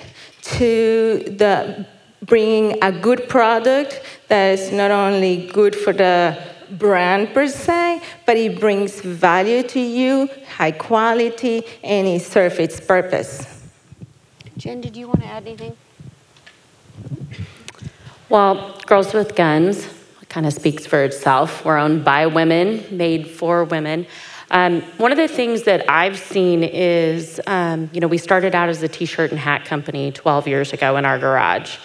[0.59, 1.87] to the
[2.21, 6.39] bringing a good product that is not only good for the
[6.73, 12.79] brand per se, but it brings value to you, high quality, and it serves its
[12.79, 13.65] purpose.
[14.59, 15.75] Jen, did you want to add anything?
[18.29, 19.94] Well, Girls with Guns
[20.35, 21.65] kind of speaks for itself.
[21.65, 24.05] We're owned by women, made for women.
[24.51, 28.69] Um, one of the things that I've seen is, um, you know, we started out
[28.69, 31.77] as a t shirt and hat company 12 years ago in our garage.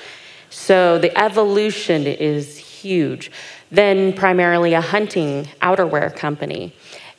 [0.49, 3.31] So the evolution is huge.
[3.69, 6.73] Then, primarily a hunting outerwear company.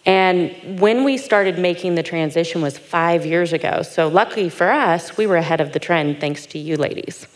[0.05, 3.83] And when we started making the transition was five years ago.
[3.83, 7.29] So, luckily for us, we were ahead of the trend thanks to you ladies.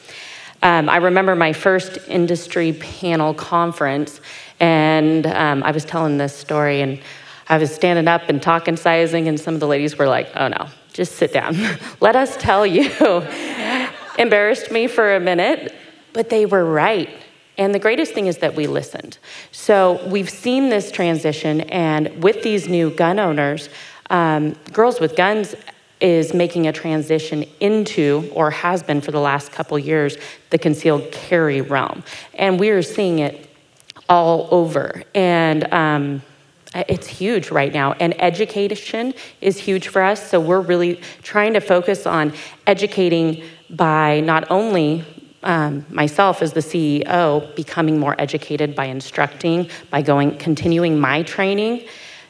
[0.64, 4.22] Um, I remember my first industry panel conference,
[4.60, 7.00] and um, I was telling this story, and
[7.50, 10.48] I was standing up and talking sizing, and some of the ladies were like, oh
[10.48, 11.54] no, just sit down.
[12.00, 12.90] Let us tell you.
[14.18, 15.74] Embarrassed me for a minute,
[16.14, 17.10] but they were right.
[17.58, 19.18] And the greatest thing is that we listened.
[19.52, 23.68] So we've seen this transition, and with these new gun owners,
[24.08, 25.54] um, Girls with Guns
[26.04, 30.18] is making a transition into, or has been for the last couple years,
[30.50, 32.04] the concealed carry realm.
[32.34, 33.48] And we are seeing it
[34.06, 35.02] all over.
[35.14, 36.22] And um,
[36.74, 37.92] it's huge right now.
[37.92, 40.28] And education is huge for us.
[40.30, 42.34] So we're really trying to focus on
[42.66, 45.06] educating by not only
[45.42, 51.86] um, myself as the CEO becoming more educated by instructing, by going, continuing my training.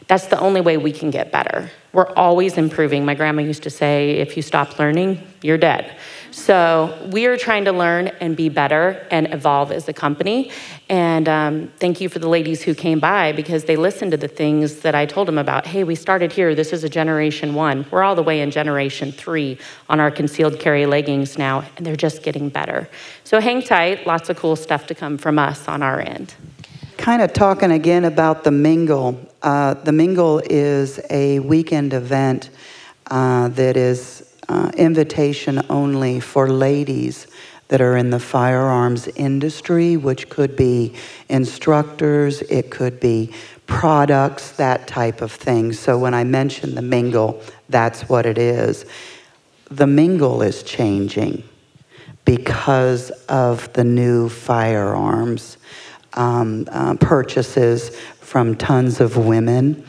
[0.07, 1.73] That's the only way we can get better.
[1.95, 3.05] We're always improving.
[3.05, 5.97] My grandma used to say, if you stop learning, you're dead.
[6.33, 10.51] So we are trying to learn and be better and evolve as a company.
[10.89, 14.27] And um, thank you for the ladies who came by because they listened to the
[14.27, 15.67] things that I told them about.
[15.67, 16.57] Hey, we started here.
[16.57, 17.87] This is a generation one.
[17.93, 21.95] We're all the way in generation three on our concealed carry leggings now, and they're
[21.95, 22.89] just getting better.
[23.23, 24.05] So hang tight.
[24.05, 26.35] Lots of cool stuff to come from us on our end.
[26.97, 29.21] Kind of talking again about the Mingle.
[29.43, 32.51] Uh, the Mingle is a weekend event
[33.09, 37.27] uh, that is uh, invitation only for ladies
[37.69, 40.95] that are in the firearms industry, which could be
[41.29, 43.33] instructors, it could be
[43.67, 45.73] products, that type of thing.
[45.73, 48.87] So when I mention the mingle, that's what it is.
[49.71, 51.43] The mingle is changing
[52.25, 55.59] because of the new firearms
[56.15, 59.85] um, uh, purchases from tons of women.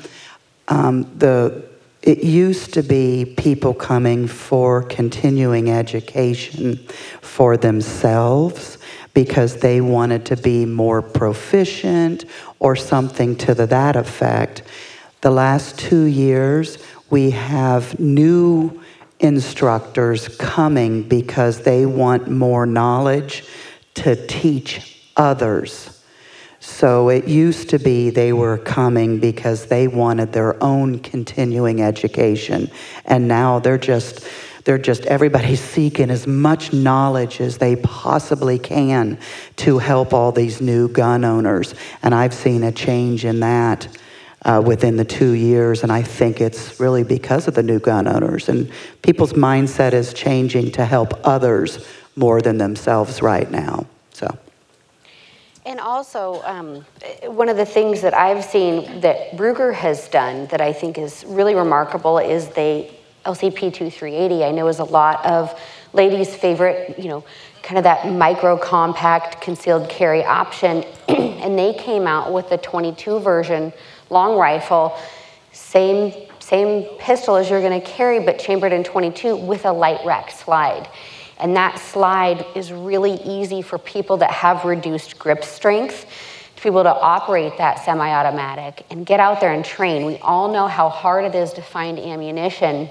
[0.68, 1.70] Um, the
[2.06, 6.78] it used to be people coming for continuing education
[7.22, 8.78] for themselves
[9.16, 12.26] because they wanted to be more proficient
[12.60, 14.62] or something to the, that effect.
[15.22, 16.78] The last two years,
[17.10, 18.84] we have new
[19.20, 23.46] instructors coming because they want more knowledge
[23.96, 25.95] to teach others.
[26.66, 32.72] So it used to be they were coming because they wanted their own continuing education.
[33.06, 34.28] And now they're just
[34.66, 39.20] they're just everybody's seeking as much knowledge as they possibly can
[39.58, 41.76] to help all these new gun owners.
[42.02, 43.88] And I've seen a change in that
[44.42, 48.08] uh, within the two years, and I think it's really because of the new gun
[48.08, 48.50] owners.
[48.50, 48.72] And
[49.04, 53.86] people's mindset is changing to help others more than themselves right now.
[55.66, 56.86] And also, um,
[57.24, 61.26] one of the things that I've seen that Ruger has done that I think is
[61.28, 64.44] really remarkable is they LCP 2380.
[64.44, 65.60] I know is a lot of
[65.94, 67.24] ladies' favorite, you know,
[67.64, 73.20] kind of that micro compact concealed carry option, and they came out with the 22
[73.20, 73.74] version
[74.12, 74.96] long rifle,
[75.52, 80.06] same same pistol as you're going to carry, but chambered in 22 with a Lite
[80.06, 80.88] Rack slide.
[81.40, 86.06] And that slide is really easy for people that have reduced grip strength
[86.56, 90.06] to be able to operate that semi automatic and get out there and train.
[90.06, 92.88] We all know how hard it is to find ammunition.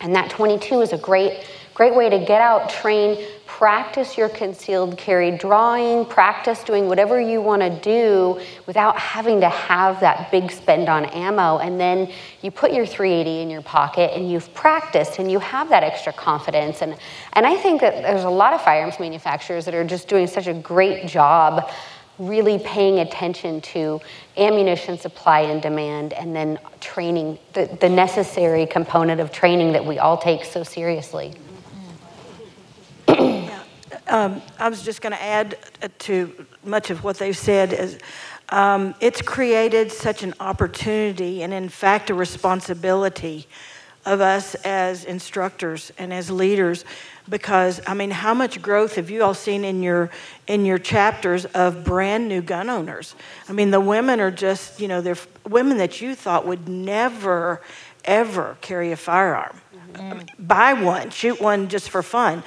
[0.00, 3.24] And that 22 is a great, great way to get out, train,
[3.56, 9.48] practice your concealed carry drawing, practice doing whatever you want to do without having to
[9.48, 11.56] have that big spend on ammo.
[11.56, 15.70] And then you put your 380 in your pocket and you've practiced and you have
[15.70, 16.82] that extra confidence.
[16.82, 16.98] And,
[17.32, 20.48] and I think that there's a lot of firearms manufacturers that are just doing such
[20.48, 21.70] a great job
[22.18, 24.02] really paying attention to
[24.36, 29.98] ammunition supply and demand, and then training, the, the necessary component of training that we
[29.98, 31.34] all take so seriously.
[34.08, 37.98] Um, I was just going to add uh, to much of what they've said is
[38.50, 43.46] um, it's created such an opportunity and in fact a responsibility
[44.04, 46.84] of us as instructors and as leaders
[47.28, 50.10] because I mean how much growth have you all seen in your
[50.46, 53.16] in your chapters of brand new gun owners?
[53.48, 57.60] I mean the women are just you know they're women that you thought would never
[58.04, 59.60] ever carry a firearm.
[59.92, 60.46] Mm-hmm.
[60.46, 62.44] Buy one shoot one just for fun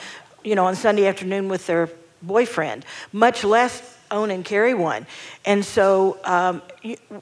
[0.49, 1.89] you know on Sunday afternoon with their
[2.21, 5.05] boyfriend much less own and carry one.
[5.45, 6.61] And so um,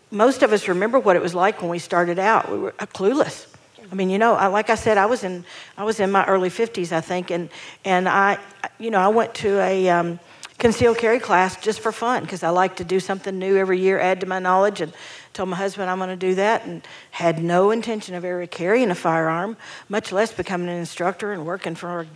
[0.10, 2.50] most of us remember what it was like when we started out.
[2.50, 3.46] We were uh, clueless.
[3.92, 5.46] I mean, you know, I, like I said, I was in
[5.78, 7.50] I was in my early 50s, I think, and
[7.86, 8.38] and I,
[8.80, 10.20] you know, I went to a um,
[10.58, 14.00] concealed carry class just for fun because I like to do something new every year,
[14.00, 14.94] add to my knowledge, and
[15.34, 18.92] told my husband I'm going to do that, and had no intention of ever carrying
[18.92, 19.56] a firearm,
[19.88, 22.08] much less becoming an instructor and working for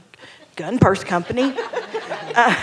[0.62, 1.56] gun purse company.
[2.36, 2.56] uh,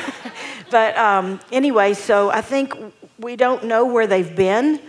[0.70, 2.72] but um, anyway, so I think
[3.18, 4.80] we don't know where they've been.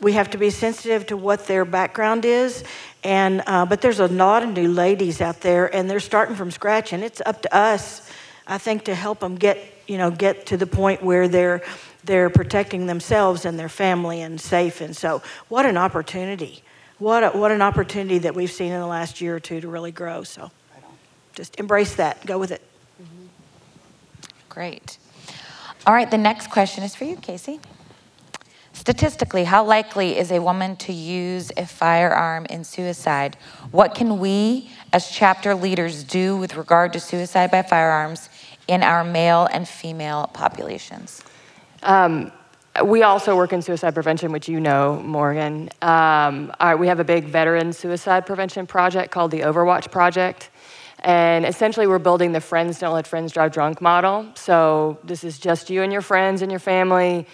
[0.00, 2.62] We have to be sensitive to what their background is.
[3.02, 6.52] And, uh, but there's a lot of new ladies out there, and they're starting from
[6.52, 8.08] scratch, and it's up to us,
[8.46, 11.60] I think, to help them get, you know, get to the point where they're,
[12.04, 14.80] they're protecting themselves and their family and safe.
[14.80, 16.62] And so, what an opportunity.
[16.98, 19.66] What, a, what an opportunity that we've seen in the last year or two to
[19.66, 20.22] really grow.
[20.22, 20.52] So,
[21.34, 22.62] just embrace that, go with it.
[23.02, 23.26] Mm-hmm.
[24.48, 24.98] Great.
[25.86, 27.60] All right, the next question is for you, Casey.
[28.72, 33.36] Statistically, how likely is a woman to use a firearm in suicide?
[33.70, 38.28] What can we, as chapter leaders, do with regard to suicide by firearms
[38.66, 41.22] in our male and female populations?
[41.82, 42.32] Um,
[42.84, 45.70] we also work in suicide prevention, which you know, Morgan.
[45.80, 50.50] Um, our, we have a big veteran suicide prevention project called the Overwatch Project.
[51.04, 54.26] And essentially, we're building the friends don't let friends drive drunk model.
[54.36, 57.26] So, this is just you and your friends and your family.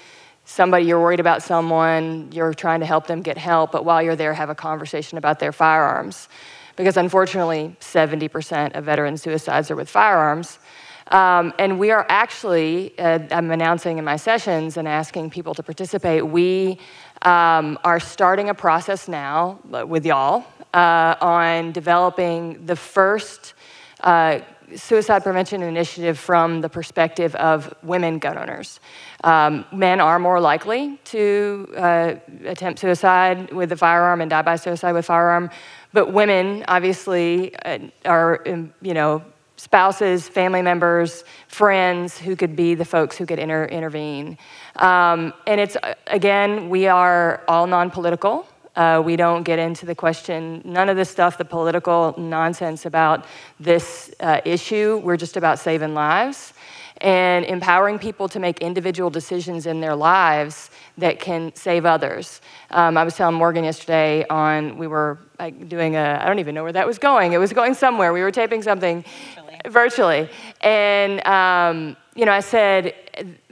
[0.44, 4.16] Somebody you're worried about someone, you're trying to help them get help, but while you're
[4.16, 6.28] there, have a conversation about their firearms.
[6.74, 10.58] Because unfortunately, 70% of veteran suicides are with firearms.
[11.12, 15.62] Um, and we are actually, uh, I'm announcing in my sessions and asking people to
[15.62, 16.78] participate, we
[17.22, 20.44] um, are starting a process now with y'all
[20.74, 23.54] uh, on developing the first
[24.03, 24.40] uh,
[24.76, 28.80] suicide prevention initiative from the perspective of women gun owners.
[29.24, 34.57] Um, men are more likely to uh, attempt suicide with a firearm and die by
[34.57, 35.51] suicide with firearm,
[35.92, 39.22] but women obviously uh, are, um, you know,
[39.57, 44.38] spouses, family members, friends who could be the folks who could inter- intervene.
[44.76, 48.46] Um, and it's, uh, again, we are all non political.
[48.81, 53.26] Uh, we don't get into the question, none of this stuff, the political nonsense about
[53.68, 54.99] this uh, issue.
[55.05, 56.55] We're just about saving lives
[57.03, 62.41] and empowering people to make individual decisions in their lives that can save others.
[62.70, 66.55] Um, I was telling Morgan yesterday on, we were like, doing a, I don't even
[66.55, 67.35] know where that was going.
[67.35, 68.14] It was going somewhere.
[68.14, 69.05] We were taping something
[69.68, 70.22] virtually.
[70.22, 70.31] virtually.
[70.62, 72.95] And, um, you know, I said,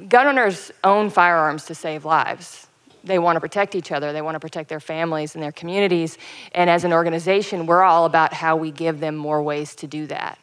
[0.09, 2.68] gun owners own firearms to save lives
[3.09, 6.19] they want to protect each other, they want to protect their families and their communities.
[6.53, 10.07] And as an organization, we're all about how we give them more ways to do
[10.07, 10.39] that.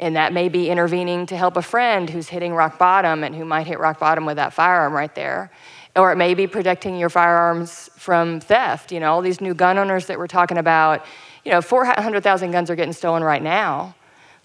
[0.00, 3.44] And that may be intervening to help a friend who's hitting rock bottom and who
[3.44, 5.50] might hit rock bottom with that firearm right there.
[5.96, 8.92] Or it may be protecting your firearms from theft.
[8.92, 11.04] You know, all these new gun owners that we're talking about,
[11.44, 13.94] you know, 400,000 guns are getting stolen right now.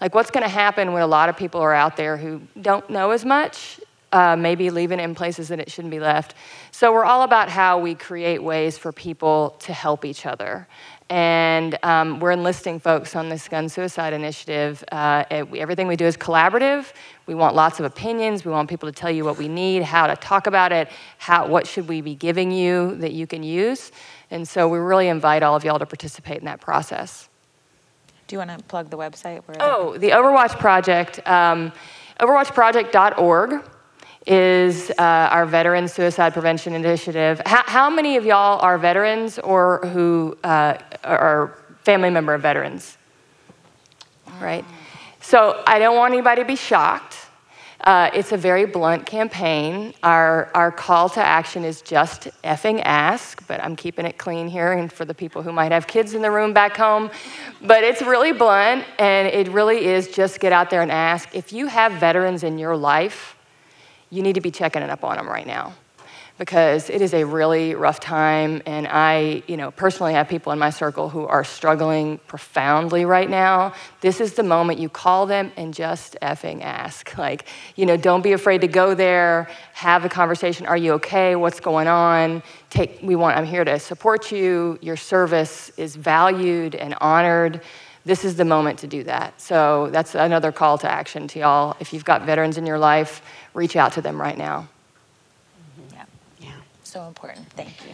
[0.01, 2.89] Like, what's going to happen when a lot of people are out there who don't
[2.89, 3.79] know as much
[4.13, 6.35] uh, maybe leaving it in places that it shouldn't be left.
[6.71, 10.67] So we're all about how we create ways for people to help each other.
[11.09, 14.83] And um, we're enlisting folks on this gun suicide initiative.
[14.91, 16.93] Uh, it, everything we do is collaborative.
[17.25, 18.45] We want lots of opinions.
[18.45, 21.47] We want people to tell you what we need, how to talk about it, how,
[21.47, 23.91] what should we be giving you that you can use.
[24.29, 27.29] And so we really invite all of y'all to participate in that process.
[28.27, 29.41] Do you want to plug the website?
[29.59, 31.73] oh, the Overwatch Project, um,
[32.19, 33.63] overwatchproject.org
[34.25, 34.93] is uh,
[35.31, 37.41] our Veteran Suicide Prevention Initiative.
[37.45, 42.97] How, how, many of y'all are veterans or who uh, are family member of veterans?
[44.39, 44.65] Right?
[45.21, 47.17] So I don't want anybody to be shocked.
[47.83, 49.93] Uh, it's a very blunt campaign.
[50.03, 54.71] Our, our call to action is just effing ask, but I'm keeping it clean here
[54.71, 57.11] and for the people who might have kids in the room back home.
[57.61, 61.35] But it's really blunt, and it really is just get out there and ask.
[61.35, 63.32] If you have veterans in your life,
[64.13, 65.73] you need to be checking it up on them right now.
[66.39, 70.57] because it is a really rough time and I, you know, personally have people in
[70.57, 73.73] my circle who are struggling profoundly right now.
[74.01, 77.11] This is the moment you call them and just effing ask.
[77.23, 77.45] Like,
[77.75, 80.65] you know, don't be afraid to go there, have a conversation.
[80.65, 81.35] Are you okay?
[81.35, 82.43] What's going on?
[82.69, 84.77] Take we want I'm here to support you.
[84.81, 87.61] Your service is valued and honored
[88.05, 89.39] this is the moment to do that.
[89.39, 91.77] So that's another call to action to y'all.
[91.79, 93.21] If you've got veterans in your life,
[93.53, 94.67] reach out to them right now.
[95.91, 96.05] Yeah.
[96.39, 96.51] Yeah.
[96.83, 97.49] So important.
[97.51, 97.93] Thank you.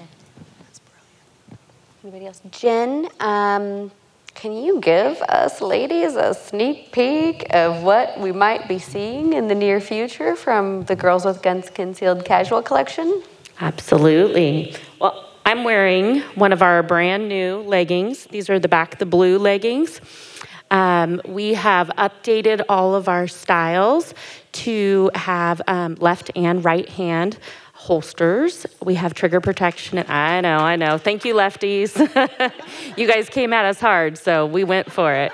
[0.60, 1.60] That's brilliant.
[2.04, 2.42] Anybody else?
[2.52, 3.92] Jen, um,
[4.36, 9.48] can you give us ladies a sneak peek of what we might be seeing in
[9.48, 13.22] the near future from the Girls with Guns Concealed Casual collection?
[13.60, 14.76] Absolutely.
[15.02, 18.26] Well, I'm wearing one of our brand new leggings.
[18.26, 20.00] These are the back the blue leggings.
[20.72, 24.14] Um, we have updated all of our styles
[24.52, 27.38] to have um, left and right hand
[27.80, 28.66] holsters.
[28.84, 30.04] We have trigger protection.
[30.10, 30.98] I know, I know.
[30.98, 31.96] Thank you, lefties.
[32.98, 35.32] you guys came at us hard, so we went for it.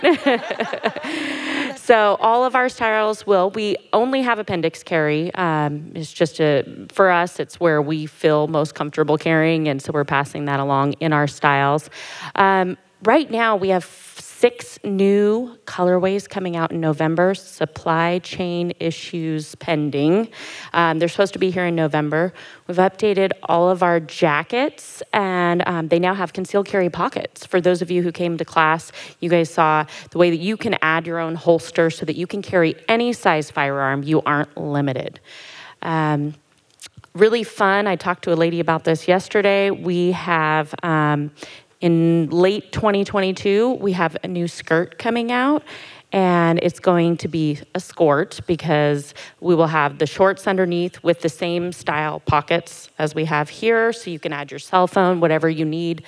[1.79, 3.49] so all of our styles will.
[3.49, 5.33] We only have appendix carry.
[5.33, 7.39] Um, it's just a for us.
[7.39, 11.25] It's where we feel most comfortable carrying, and so we're passing that along in our
[11.25, 11.89] styles.
[12.36, 13.83] Um, right now, we have
[14.39, 17.33] six new colorways coming out in November.
[17.33, 20.29] Supply chain issues pending.
[20.73, 22.33] Um, they're supposed to be here in November.
[22.67, 27.45] We've updated all of our jackets, and um, they now have concealed carry pockets.
[27.45, 30.57] For those of you who came to class, you guys saw the way that you
[30.57, 34.03] can add your own holster so that you can carry any size firearm.
[34.03, 35.19] You aren't limited.
[35.81, 36.36] Um,
[37.13, 37.88] really fun.
[37.88, 39.71] I talked to a lady about this yesterday.
[39.71, 41.31] We have um,
[41.86, 45.61] in late 2022, we have a new skirt coming out,
[46.11, 51.21] and it's going to be a skirt because we will have the shorts underneath with
[51.21, 55.19] the same style pockets as we have here, so you can add your cell phone,
[55.19, 56.01] whatever you need.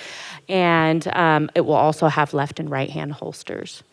[0.49, 3.83] And um, it will also have left and right hand holsters.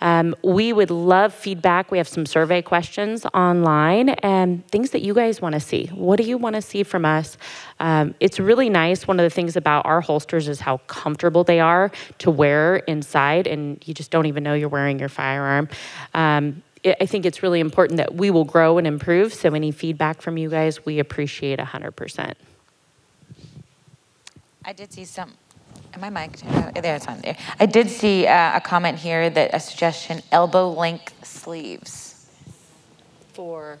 [0.00, 1.90] Um, we would love feedback.
[1.90, 5.86] We have some survey questions online and things that you guys want to see.
[5.94, 7.38] What do you want to see from us?
[7.80, 9.06] Um, it's really nice.
[9.06, 13.46] One of the things about our holsters is how comfortable they are to wear inside,
[13.46, 15.68] and you just don't even know you're wearing your firearm.
[16.14, 19.34] Um, I think it's really important that we will grow and improve.
[19.34, 22.34] So, any feedback from you guys, we appreciate 100%.
[24.64, 25.32] I did see some
[25.96, 26.44] Am I mic'd?
[26.46, 27.38] Oh, there, it's on there.
[27.58, 32.28] I did see uh, a comment here that a suggestion elbow length sleeves.
[33.32, 33.78] For?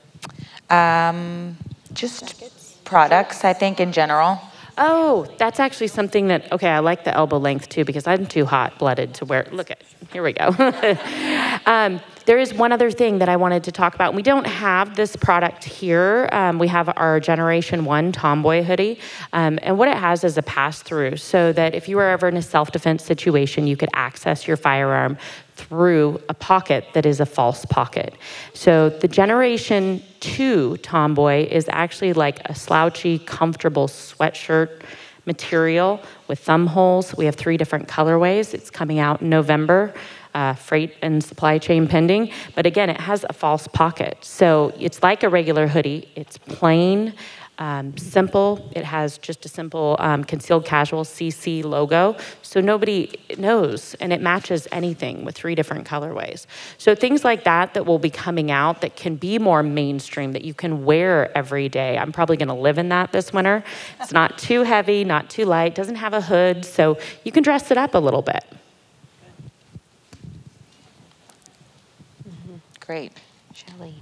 [0.70, 1.58] Um,
[1.92, 2.78] just Jackets?
[2.84, 4.40] products, I think, in general.
[4.78, 8.46] Oh, that's actually something that, okay, I like the elbow length too because I'm too
[8.46, 9.46] hot blooded to wear.
[9.52, 10.54] Look at, here we go.
[11.66, 14.12] um, there is one other thing that I wanted to talk about.
[14.12, 16.28] We don't have this product here.
[16.32, 18.98] Um, we have our Generation 1 Tomboy hoodie.
[19.32, 22.26] Um, and what it has is a pass through so that if you were ever
[22.26, 25.16] in a self defense situation, you could access your firearm
[25.54, 28.14] through a pocket that is a false pocket.
[28.54, 34.82] So the Generation 2 Tomboy is actually like a slouchy, comfortable sweatshirt
[35.26, 37.16] material with thumb holes.
[37.16, 38.52] We have three different colorways.
[38.52, 39.94] It's coming out in November
[40.36, 42.30] uh, freight and supply chain pending.
[42.54, 44.18] But again, it has a false pocket.
[44.20, 47.14] So it's like a regular hoodie, it's plain.
[47.58, 48.70] Um, simple.
[48.76, 54.20] It has just a simple um, concealed casual CC logo, so nobody knows, and it
[54.20, 56.44] matches anything with three different colorways.
[56.76, 60.44] So things like that that will be coming out that can be more mainstream that
[60.44, 61.96] you can wear every day.
[61.96, 63.64] I'm probably going to live in that this winter.
[64.02, 67.70] It's not too heavy, not too light, doesn't have a hood, so you can dress
[67.70, 68.44] it up a little bit.
[72.86, 73.12] Great.
[73.52, 73.94] Shelly.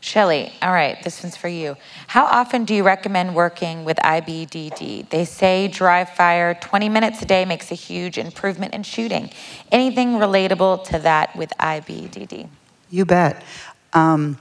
[0.00, 1.76] Shelly, all right, this one's for you.
[2.08, 5.08] How often do you recommend working with IBDD?
[5.08, 9.30] They say dry fire 20 minutes a day makes a huge improvement in shooting.
[9.72, 12.48] Anything relatable to that with IBDD?
[12.90, 13.42] You bet.
[13.94, 14.38] Um,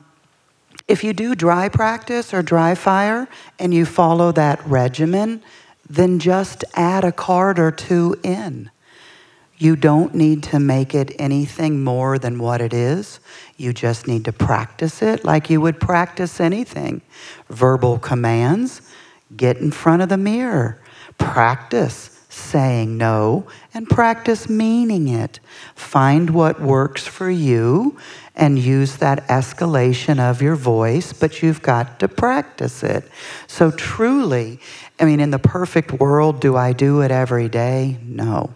[0.87, 5.41] if you do dry practice or dry fire and you follow that regimen,
[5.89, 8.69] then just add a card or two in.
[9.57, 13.19] You don't need to make it anything more than what it is.
[13.55, 17.01] You just need to practice it like you would practice anything.
[17.49, 18.81] Verbal commands,
[19.35, 20.81] get in front of the mirror,
[21.17, 25.39] practice saying no, and practice meaning it.
[25.75, 27.95] Find what works for you
[28.35, 33.07] and use that escalation of your voice, but you've got to practice it.
[33.45, 34.59] So, truly,
[34.99, 37.99] I mean, in the perfect world, do I do it every day?
[38.03, 38.55] No.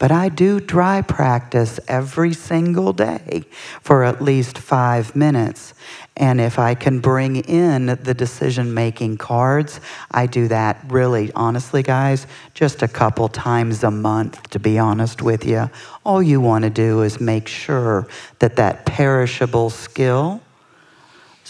[0.00, 3.44] But I do dry practice every single day
[3.82, 5.74] for at least five minutes.
[6.16, 9.78] And if I can bring in the decision making cards,
[10.10, 15.20] I do that really, honestly, guys, just a couple times a month, to be honest
[15.20, 15.70] with you.
[16.02, 20.40] All you want to do is make sure that that perishable skill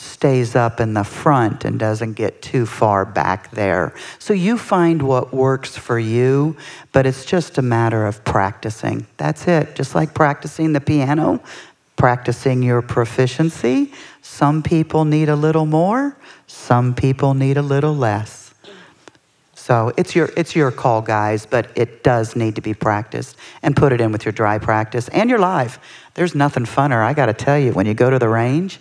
[0.01, 3.95] stays up in the front and doesn't get too far back there.
[4.19, 6.57] So you find what works for you,
[6.93, 9.07] but it's just a matter of practicing.
[9.19, 9.75] That's it.
[9.75, 11.41] Just like practicing the piano,
[11.97, 13.93] practicing your proficiency.
[14.23, 18.55] Some people need a little more, some people need a little less.
[19.55, 23.77] So it's your it's your call, guys, but it does need to be practiced and
[23.77, 25.79] put it in with your dry practice and your live.
[26.15, 28.81] There's nothing funner, I got to tell you, when you go to the range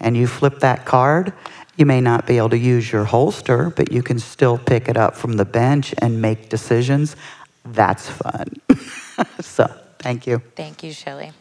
[0.00, 1.32] and you flip that card,
[1.76, 4.96] you may not be able to use your holster, but you can still pick it
[4.96, 7.16] up from the bench and make decisions.
[7.64, 8.60] That's fun.
[9.40, 9.66] so,
[9.98, 10.40] thank you.
[10.54, 11.32] Thank you, Shelly.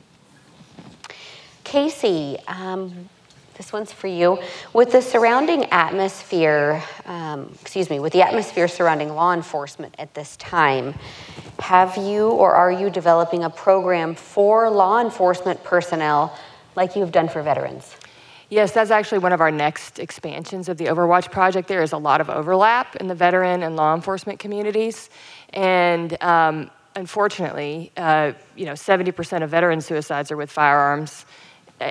[1.63, 3.09] Casey, um,
[3.57, 4.39] this one's for you.
[4.73, 10.35] With the surrounding atmosphere, um, excuse me, with the atmosphere surrounding law enforcement at this
[10.37, 10.95] time,
[11.59, 16.37] have you or are you developing a program for law enforcement personnel
[16.75, 17.95] like you've done for veterans?
[18.53, 21.67] Yes, that's actually one of our next expansions of the Overwatch project.
[21.67, 25.09] There is a lot of overlap in the veteran and law enforcement communities,
[25.49, 31.25] and um, unfortunately, uh, you know, 70% of veteran suicides are with firearms.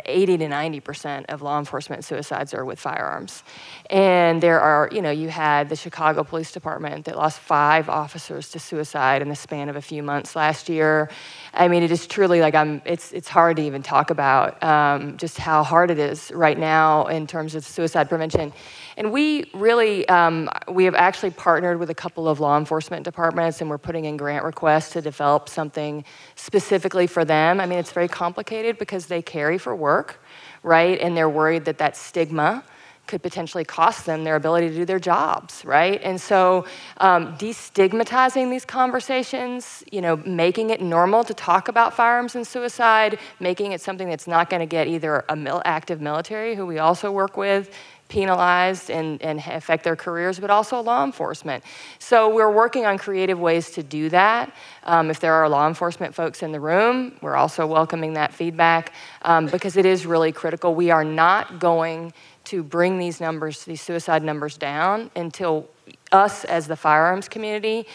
[0.06, 3.42] 80 to 90 percent of law enforcement suicides are with firearms.
[3.90, 8.50] And there are, you know, you had the Chicago Police Department that lost five officers
[8.50, 11.10] to suicide in the span of a few months last year.
[11.54, 15.16] I mean, it is truly like I'm, it's, it's hard to even talk about um,
[15.16, 18.52] just how hard it is right now in terms of suicide prevention.
[18.96, 23.60] And we really, um, we have actually partnered with a couple of law enforcement departments
[23.60, 27.60] and we're putting in grant requests to develop something specifically for them.
[27.60, 30.22] I mean, it's very complicated because they carry for work,
[30.62, 30.98] right?
[31.00, 32.64] And they're worried that that stigma
[33.06, 36.00] could potentially cost them their ability to do their jobs, right?
[36.02, 36.64] And so
[36.98, 43.18] um, destigmatizing these conversations, you know, making it normal to talk about firearms and suicide,
[43.40, 46.78] making it something that's not going to get either a mil- active military, who we
[46.78, 47.74] also work with,
[48.12, 51.64] penalized and, and affect their careers, but also law enforcement.
[51.98, 54.54] So we're working on creative ways to do that.
[54.84, 58.92] Um, if there are law enforcement folks in the room, we're also welcoming that feedback
[59.22, 60.74] um, because it is really critical.
[60.74, 62.12] We are not going
[62.44, 65.70] to bring these numbers, these suicide numbers down until
[66.10, 67.86] us as the firearms community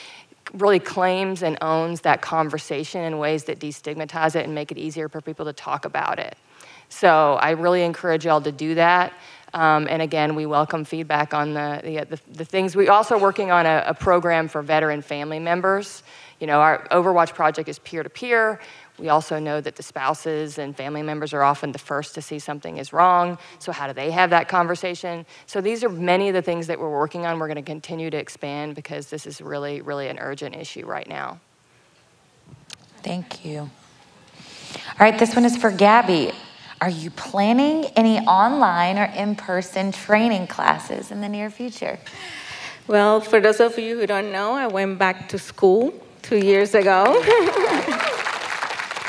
[0.56, 5.10] really claims and owns that conversation in ways that destigmatize it and make it easier
[5.10, 6.36] for people to talk about it.
[6.90, 9.14] So I really encourage y'all to do that.
[9.54, 12.76] Um, and again, we welcome feedback on the, the, the, the things.
[12.76, 16.04] We're also working on a, a, program for veteran family members.
[16.40, 18.60] You know, our Overwatch project is peer to peer.
[19.00, 22.40] We also know that the spouses and family members are often the first to see
[22.40, 23.38] something is wrong.
[23.60, 25.26] So, how do they have that conversation?
[25.46, 27.40] So, these are many of the things that we're working on.
[27.40, 31.08] We're going to continue to expand because this is really, really an urgent issue right
[31.08, 31.40] now.
[33.04, 33.60] Thank you.
[33.60, 33.72] All
[35.00, 36.34] right, this one is for Gabby.
[36.80, 41.98] Are you planning any online or in person training classes in the near future?
[42.88, 46.76] Well, for those of you who don't know, I went back to school two years
[46.76, 47.20] ago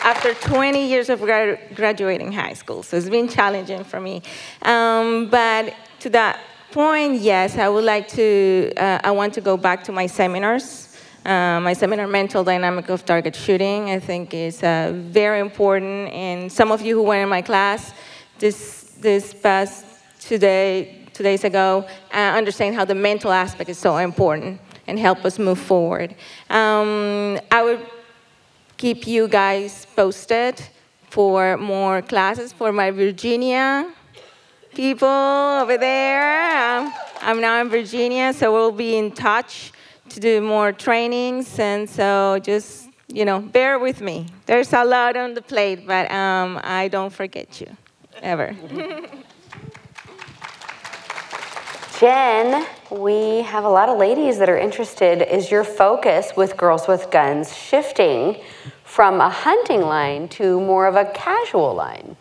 [0.03, 2.83] after 20 years of graduating high school.
[2.83, 4.23] So it's been challenging for me.
[4.63, 6.41] Um, but to that
[6.73, 10.88] point, yes, I would like to, uh, I want to go back to my seminars
[11.25, 16.13] uh, my seminar, Mental Dynamic of Target Shooting, I think is uh, very important.
[16.13, 17.93] And some of you who went in my class
[18.39, 19.85] this, this past
[20.21, 24.99] two, day, two days ago uh, understand how the mental aspect is so important and
[24.99, 26.15] help us move forward.
[26.49, 27.87] Um, I would
[28.77, 30.61] keep you guys posted
[31.11, 33.93] for more classes for my Virginia
[34.75, 36.79] people over there.
[36.79, 39.73] Um, I'm now in Virginia, so we'll be in touch
[40.11, 44.27] to do more trainings, and so just you know, bear with me.
[44.47, 47.77] There's a lot on the plate, but um, I don't forget you,
[48.23, 48.55] ever.
[51.99, 55.23] Jen, we have a lot of ladies that are interested.
[55.35, 58.41] Is your focus with Girls with Guns shifting
[58.85, 62.17] from a hunting line to more of a casual line?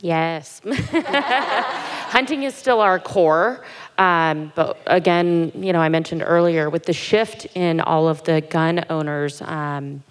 [0.00, 0.62] Yes.
[0.64, 3.64] Hunting is still our core.
[3.98, 8.40] Um, but again, you know, I mentioned earlier with the shift in all of the
[8.40, 10.02] gun owners, um,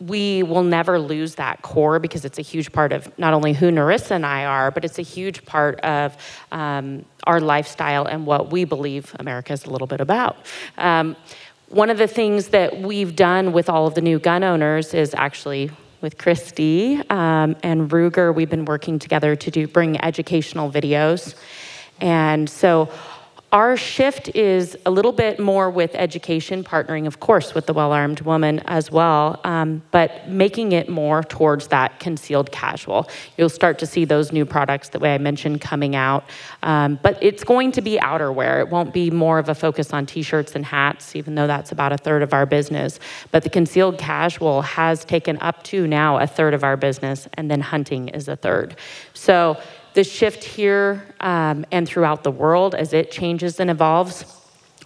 [0.00, 3.70] we will never lose that core because it's a huge part of not only who
[3.70, 6.16] Narissa and I are, but it's a huge part of
[6.52, 10.36] um, our lifestyle and what we believe America is a little bit about.
[10.76, 11.16] Um,
[11.68, 15.14] one of the things that we've done with all of the new gun owners is
[15.14, 15.70] actually
[16.00, 21.34] with Christy um, and Ruger, we've been working together to do bring educational videos.
[22.00, 22.90] And so
[23.50, 27.92] our shift is a little bit more with education, partnering, of course, with the well
[27.92, 33.08] armed woman as well, um, but making it more towards that concealed casual.
[33.38, 36.24] You'll start to see those new products, the way I mentioned, coming out.
[36.62, 38.60] Um, but it's going to be outerwear.
[38.60, 41.72] It won't be more of a focus on t shirts and hats, even though that's
[41.72, 43.00] about a third of our business.
[43.30, 47.50] But the concealed casual has taken up to now a third of our business, and
[47.50, 48.76] then hunting is a third.
[49.14, 49.56] So
[49.94, 54.24] the shift here um, and throughout the world as it changes and evolves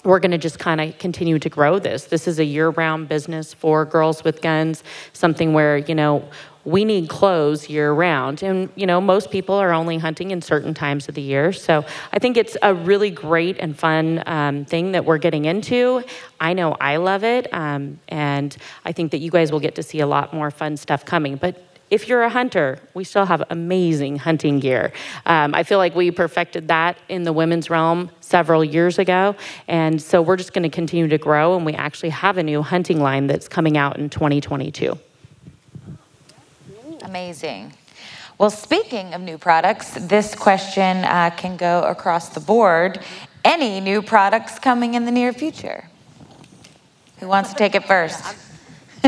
[0.04, 2.04] we're going to just kind of continue to grow this.
[2.04, 4.82] This is a year round business for Girls with Guns,
[5.12, 6.28] something where, you know,
[6.64, 8.42] we need clothes year round.
[8.42, 11.52] And, you know, most people are only hunting in certain times of the year.
[11.52, 16.04] So I think it's a really great and fun um, thing that we're getting into.
[16.40, 17.52] I know I love it.
[17.52, 20.76] Um, and I think that you guys will get to see a lot more fun
[20.76, 21.36] stuff coming.
[21.36, 24.94] But if you're a hunter, we still have amazing hunting gear.
[25.26, 29.36] Um, I feel like we perfected that in the women's realm several years ago.
[29.68, 31.54] And so we're just going to continue to grow.
[31.54, 34.98] And we actually have a new hunting line that's coming out in 2022.
[37.02, 37.74] Amazing.
[38.38, 43.00] Well, speaking of new products, this question uh, can go across the board.
[43.44, 45.90] Any new products coming in the near future?
[47.18, 48.51] Who wants to take it first?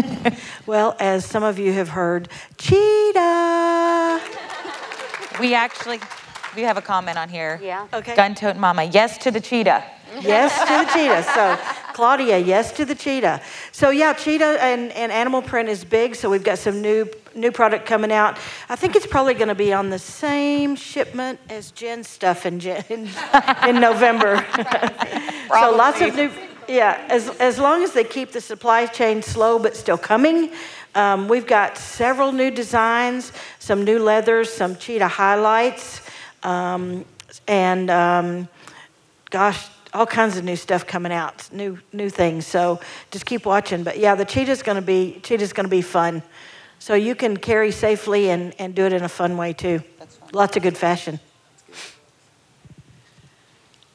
[0.67, 2.29] well, as some of you have heard,
[2.59, 4.21] cheetah.
[5.41, 6.01] We actually,
[6.55, 7.61] we have a comment on here.
[7.63, 7.87] Yeah.
[7.93, 8.15] Okay.
[8.15, 9.85] Gun tote mama, yes to the cheetah.
[10.21, 11.23] Yes to the cheetah.
[11.35, 13.41] So, Claudia, yes to the cheetah.
[13.73, 16.15] So, yeah, cheetah and, and animal print is big.
[16.15, 18.39] So, we've got some new new product coming out.
[18.69, 22.61] I think it's probably going to be on the same shipment as Jen's stuff in,
[22.61, 22.85] Jen,
[23.69, 24.47] in November.
[25.49, 26.31] so, lots of new
[26.69, 30.51] yeah, as, as long as they keep the supply chain slow but still coming.
[30.95, 36.01] Um, we've got several new designs, some new leathers, some cheetah highlights,
[36.43, 37.05] um,
[37.49, 38.49] and um,
[39.31, 42.47] gosh, all kinds of new stuff coming out, new new things.
[42.47, 43.83] So just keep watching.
[43.83, 46.23] But yeah, the cheetah's going to be cheetah's going to be fun.
[46.79, 49.83] So you can carry safely and, and do it in a fun way too.
[50.33, 51.19] Lots of good fashion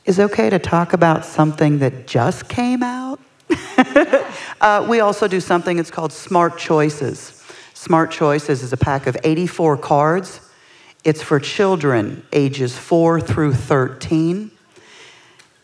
[0.10, 3.20] is okay to talk about something that just came out?
[4.60, 7.44] uh, we also do something, it's called Smart Choices.
[7.76, 10.42] Smart Choices is a pack of 84 cards.
[11.04, 14.50] It's for children ages 4 through 13.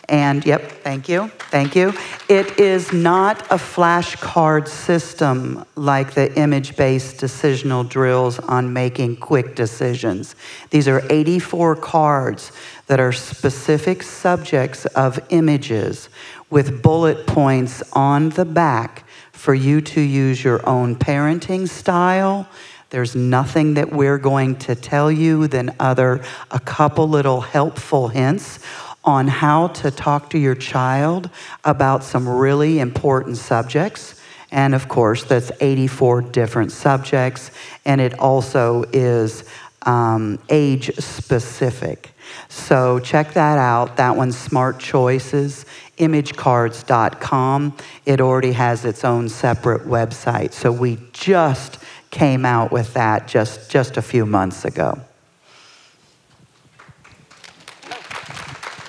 [0.08, 1.92] And yep, thank you, thank you.
[2.30, 9.56] It is not a flashcard system like the image based decisional drills on making quick
[9.56, 10.36] decisions.
[10.70, 12.52] These are 84 cards
[12.86, 16.10] that are specific subjects of images
[16.52, 22.48] with bullet points on the back for you to use your own parenting style.
[22.92, 28.60] There's nothing that we're going to tell you than other a couple little helpful hints
[29.06, 31.30] on how to talk to your child
[31.64, 34.20] about some really important subjects.
[34.52, 37.52] And of course, that's 84 different subjects,
[37.86, 39.44] and it also is
[39.84, 42.12] um, age specific.
[42.50, 43.98] So check that out.
[43.98, 45.66] That one's Smart Choices,
[45.98, 47.78] imagecards.com.
[48.06, 50.54] It already has its own separate website.
[50.54, 51.78] So we just
[52.10, 55.00] came out with that just, just a few months ago.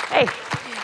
[0.09, 0.29] Hey,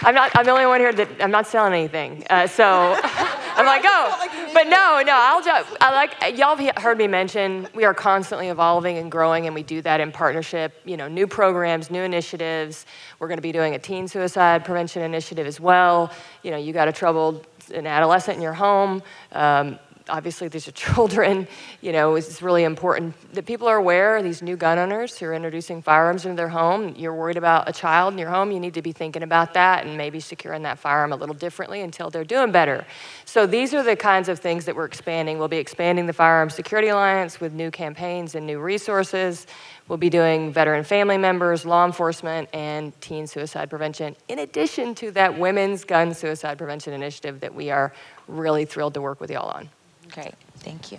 [0.03, 0.33] I'm not.
[0.35, 2.25] I'm the only one here that I'm not selling anything.
[2.29, 2.65] Uh, so
[3.05, 5.13] I'm like, oh, but no, no.
[5.15, 5.77] I'll just.
[5.81, 9.63] I like y'all have heard me mention we are constantly evolving and growing, and we
[9.63, 10.75] do that in partnership.
[10.85, 12.85] You know, new programs, new initiatives.
[13.21, 16.13] We're going to be doing a teen suicide prevention initiative as well.
[16.43, 19.03] You know, you got a troubled an adolescent in your home.
[19.31, 21.47] Um, obviously these are children,
[21.81, 25.35] you know, it's really important that people are aware, these new gun owners who are
[25.35, 28.75] introducing firearms into their home, you're worried about a child in your home, you need
[28.75, 32.25] to be thinking about that and maybe securing that firearm a little differently until they're
[32.25, 32.85] doing better.
[33.25, 35.39] So these are the kinds of things that we're expanding.
[35.39, 39.47] We'll be expanding the Firearm Security Alliance with new campaigns and new resources.
[39.89, 45.11] We'll be doing veteran family members, law enforcement, and teen suicide prevention, in addition to
[45.13, 47.93] that women's gun suicide prevention initiative that we are
[48.29, 49.69] really thrilled to work with y'all on.
[50.15, 50.99] Great, thank you.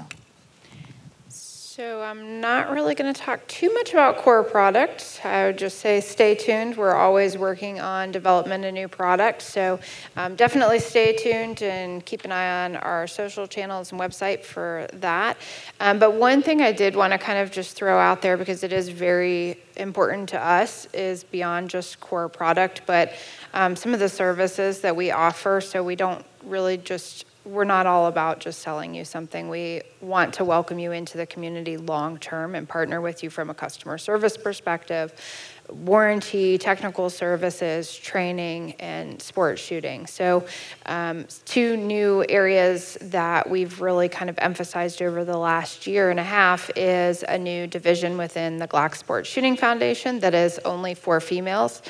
[1.76, 5.20] So I'm not really going to talk too much about core products.
[5.26, 6.78] I would just say stay tuned.
[6.78, 9.45] We're always working on development of new products.
[9.45, 9.80] So
[10.16, 14.86] um, definitely stay tuned and keep an eye on our social channels and website for
[14.93, 15.36] that.
[15.80, 18.64] Um, but one thing I did want to kind of just throw out there because
[18.64, 23.14] it is very important to us is beyond just core product, but
[23.55, 25.59] um, some of the services that we offer.
[25.59, 29.49] So we don't really just we're not all about just selling you something.
[29.49, 33.49] We want to welcome you into the community long term and partner with you from
[33.49, 35.13] a customer service perspective,
[35.69, 40.07] warranty, technical services, training, and sports shooting.
[40.07, 40.45] So,
[40.85, 46.19] um, two new areas that we've really kind of emphasized over the last year and
[46.19, 50.93] a half is a new division within the Glock Sports Shooting Foundation that is only
[50.93, 51.81] for females.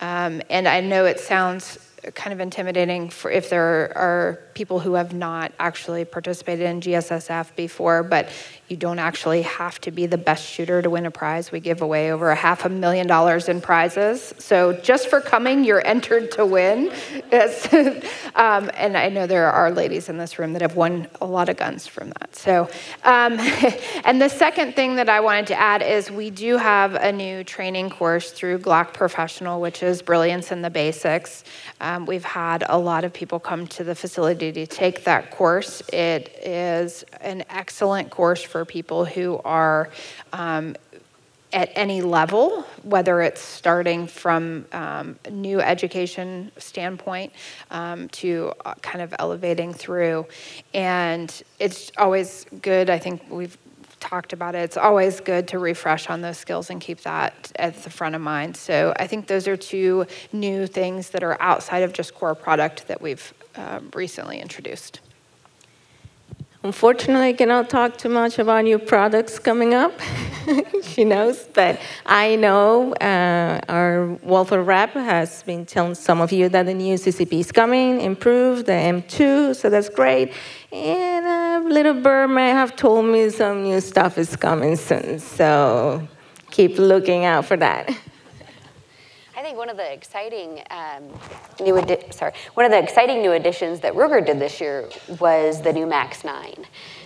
[0.00, 1.78] Um, and I know it sounds
[2.14, 7.54] kind of intimidating for if there are people who have not actually participated in GSSF
[7.56, 8.28] before, but
[8.68, 11.52] you don't actually have to be the best shooter to win a prize.
[11.52, 14.34] We give away over a half a million dollars in prizes.
[14.38, 16.90] So just for coming, you're entered to win.
[18.34, 21.48] um, and I know there are ladies in this room that have won a lot
[21.48, 22.34] of guns from that.
[22.34, 22.68] So,
[23.04, 23.38] um,
[24.04, 27.44] and the second thing that I wanted to add is we do have a new
[27.44, 31.44] training course through Glock Professional, which is Brilliance in the Basics.
[31.80, 35.80] Um, we've had a lot of people come to the facility to take that course.
[35.92, 39.88] It is an excellent course for people who are
[40.32, 40.76] um,
[41.52, 47.32] at any level, whether it's starting from um, new education standpoint
[47.70, 50.26] um, to uh, kind of elevating through.
[50.74, 53.56] And it's always good, I think we've
[54.08, 57.74] talked about it, it's always good to refresh on those skills and keep that at
[57.82, 58.56] the front of mind.
[58.56, 62.86] So I think those are two new things that are outside of just core product
[62.88, 65.00] that we've um, recently introduced.
[66.62, 69.92] Unfortunately, I cannot talk too much about new products coming up.
[70.82, 76.48] she knows, but I know uh, our Walther rep has been telling some of you
[76.48, 80.32] that the new CCP is coming, improved, the M2, so that's great.
[80.72, 86.06] And uh, little bird may have told me some new stuff is coming soon, so
[86.50, 87.88] keep looking out for that.
[89.36, 91.04] I think one of the exciting um,
[91.60, 94.88] new adi- sorry one of the exciting new additions that Ruger did this year
[95.20, 96.64] was the new Max 9.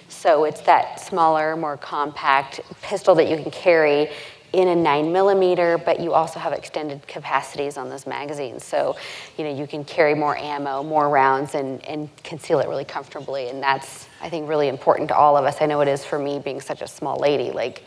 [0.08, 4.10] So it's that smaller, more compact pistol that you can carry
[4.52, 8.64] in a nine millimeter, but you also have extended capacities on those magazines.
[8.64, 8.96] So,
[9.36, 13.48] you know, you can carry more ammo, more rounds, and, and conceal it really comfortably.
[13.48, 15.58] And that's, I think, really important to all of us.
[15.60, 17.50] I know it is for me being such a small lady.
[17.50, 17.84] Like,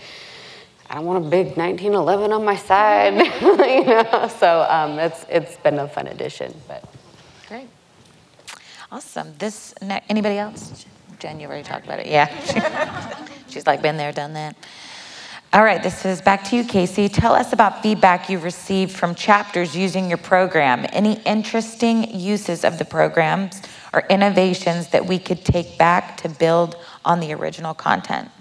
[0.89, 4.29] I don't want a big 1911 on my side, you know.
[4.39, 6.53] So um, it's it's been a fun addition.
[6.67, 6.83] But
[7.47, 7.67] great,
[8.91, 9.33] awesome.
[9.39, 10.85] This anybody else?
[11.19, 12.07] Jen, you already talked about it.
[12.07, 12.27] Yeah,
[13.47, 14.55] she's like been there, done that.
[15.53, 17.07] All right, this is back to you, Casey.
[17.07, 20.87] Tell us about feedback you've received from chapters using your program.
[20.91, 23.61] Any interesting uses of the programs
[23.93, 26.75] or innovations that we could take back to build
[27.05, 28.31] on the original content?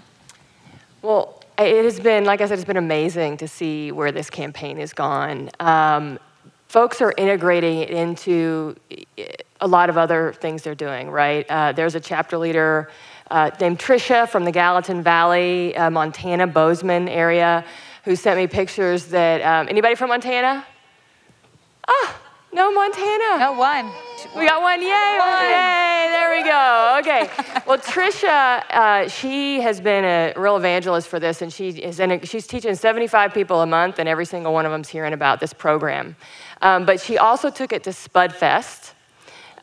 [1.03, 4.77] Well, it has been, like I said, it's been amazing to see where this campaign
[4.77, 5.51] has gone.
[5.59, 6.17] Um,
[6.67, 8.75] folks are integrating it into
[9.61, 11.45] a lot of other things they're doing, right?
[11.47, 12.89] Uh, there's a chapter leader
[13.31, 17.65] uh, named Trisha from the Gallatin Valley, uh, Montana, Bozeman area,
[18.03, 20.65] who sent me pictures that, um, anybody from Montana?
[21.87, 22.21] Ah,
[22.53, 23.39] no Montana.
[23.39, 23.91] No one.
[24.37, 24.81] We got one.
[24.81, 25.17] Yay!
[25.19, 25.43] One.
[25.43, 26.07] Yay!
[26.11, 26.97] There we go.
[26.99, 27.29] Okay.
[27.65, 32.11] Well, Trisha, uh, she has been a real evangelist for this, and she is in
[32.11, 35.39] a, she's teaching 75 people a month, and every single one of them's hearing about
[35.39, 36.15] this program.
[36.61, 38.93] Um, but she also took it to Spudfest.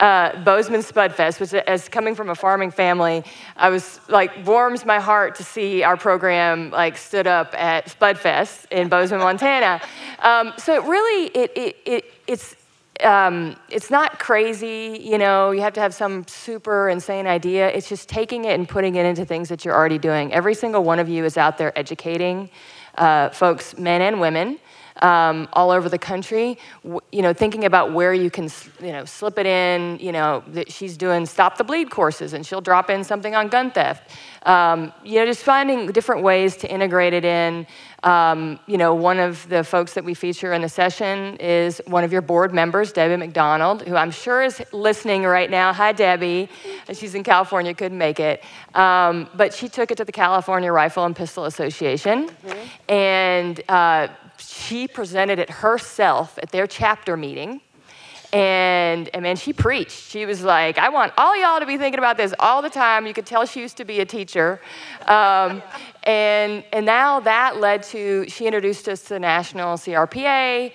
[0.00, 3.22] Uh, Bozeman Spudfest, which as coming from a farming family,
[3.54, 8.66] I was like warms my heart to see our program like stood up at Spudfest
[8.70, 9.78] in Bozeman, Montana.
[10.20, 12.56] Um, so it really it, it, it it's
[13.04, 17.68] um, it's not crazy, you know, you have to have some super insane idea.
[17.70, 20.32] It's just taking it and putting it into things that you're already doing.
[20.32, 22.50] Every single one of you is out there educating
[22.96, 24.58] uh, folks, men and women,
[25.00, 28.48] um, all over the country, w- you know, thinking about where you can,
[28.80, 29.98] you know, slip it in.
[29.98, 33.48] You know, that she's doing stop the bleed courses, and she'll drop in something on
[33.48, 34.10] gun theft.
[34.44, 37.66] Um, you know, just finding different ways to integrate it in.
[38.02, 42.02] Um, you know, one of the folks that we feature in the session is one
[42.02, 45.74] of your board members, Debbie McDonald, who I'm sure is listening right now.
[45.74, 46.48] Hi, Debbie.
[46.94, 48.42] She's in California, couldn't make it.
[48.74, 52.90] Um, but she took it to the California Rifle and Pistol Association, mm-hmm.
[52.90, 54.08] and uh,
[54.50, 57.60] she presented it herself at their chapter meeting.
[58.32, 60.10] And, and man, she preached.
[60.10, 63.06] She was like, I want all y'all to be thinking about this all the time.
[63.06, 64.60] You could tell she used to be a teacher.
[65.06, 65.62] Um,
[66.02, 70.72] and, and now that led to, she introduced us to the National CRPA.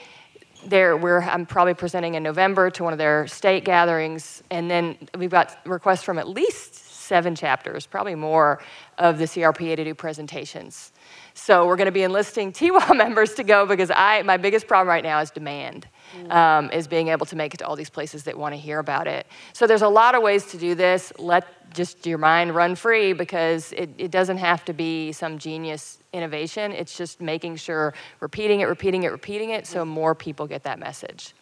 [0.65, 4.41] There, we're, I'm probably presenting in November to one of their state gatherings.
[4.51, 8.61] And then we've got requests from at least seven chapters, probably more,
[8.97, 10.91] of the CRPA to do presentations.
[11.38, 14.88] So we're going to be enlisting TWA members to go because I my biggest problem
[14.88, 15.88] right now is demand.
[16.29, 18.79] Um, is being able to make it to all these places that want to hear
[18.79, 19.27] about it.
[19.51, 21.11] So there's a lot of ways to do this.
[21.19, 25.97] Let just your mind run free because it, it doesn't have to be some genius
[26.13, 26.71] innovation.
[26.71, 30.79] It's just making sure repeating it, repeating it, repeating it so more people get that
[30.79, 31.33] message.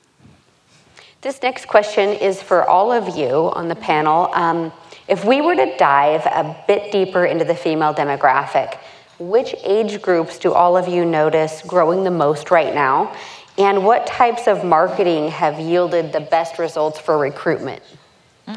[1.21, 4.29] This next question is for all of you on the panel.
[4.33, 4.73] Um,
[5.07, 8.79] if we were to dive a bit deeper into the female demographic,
[9.19, 13.15] which age groups do all of you notice growing the most right now?
[13.57, 17.83] And what types of marketing have yielded the best results for recruitment?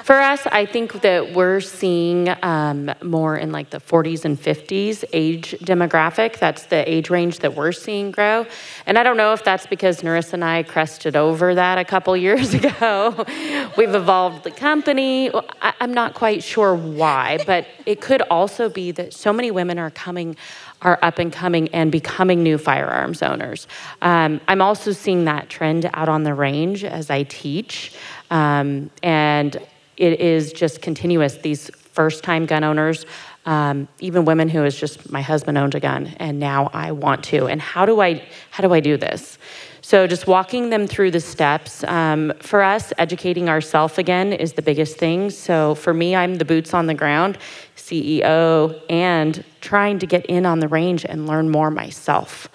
[0.03, 5.05] For us, I think that we're seeing um, more in like the 40s and 50s
[5.13, 6.41] age demographic.
[6.41, 8.47] That's the age range that we're seeing grow.
[8.87, 12.17] And I don't know if that's because Narissa and I crested over that a couple
[12.29, 13.25] years ago.
[13.77, 15.31] We've evolved the company.
[15.63, 19.79] I, I'm not quite sure why, but it could also be that so many women
[19.79, 20.37] are coming
[20.83, 23.67] are up and coming and becoming new firearms owners.
[24.03, 27.95] Um, I'm also seeing that trend out on the range as I teach.
[28.31, 29.57] Um, and
[29.97, 31.39] it is just continuous.
[31.39, 33.07] These first time gun owners,
[33.47, 37.25] um, even women who is just my husband owned a gun and now I want
[37.25, 37.47] to.
[37.47, 39.39] And how do I how do I do this?
[39.87, 41.85] So just walking them through the steps.
[41.85, 45.31] Um, for us, educating ourselves again is the biggest thing.
[45.31, 47.39] So for me, I'm the boots on the ground
[47.77, 52.49] CEO and trying to get in on the range and learn more myself.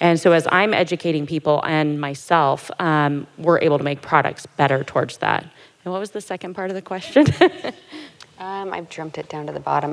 [0.00, 4.82] And so as I'm educating people and myself, um, we're able to make products better
[4.82, 5.42] towards that.
[5.84, 7.26] And what was the second part of the question?
[8.38, 9.92] um, I've jumped it down to the bottom.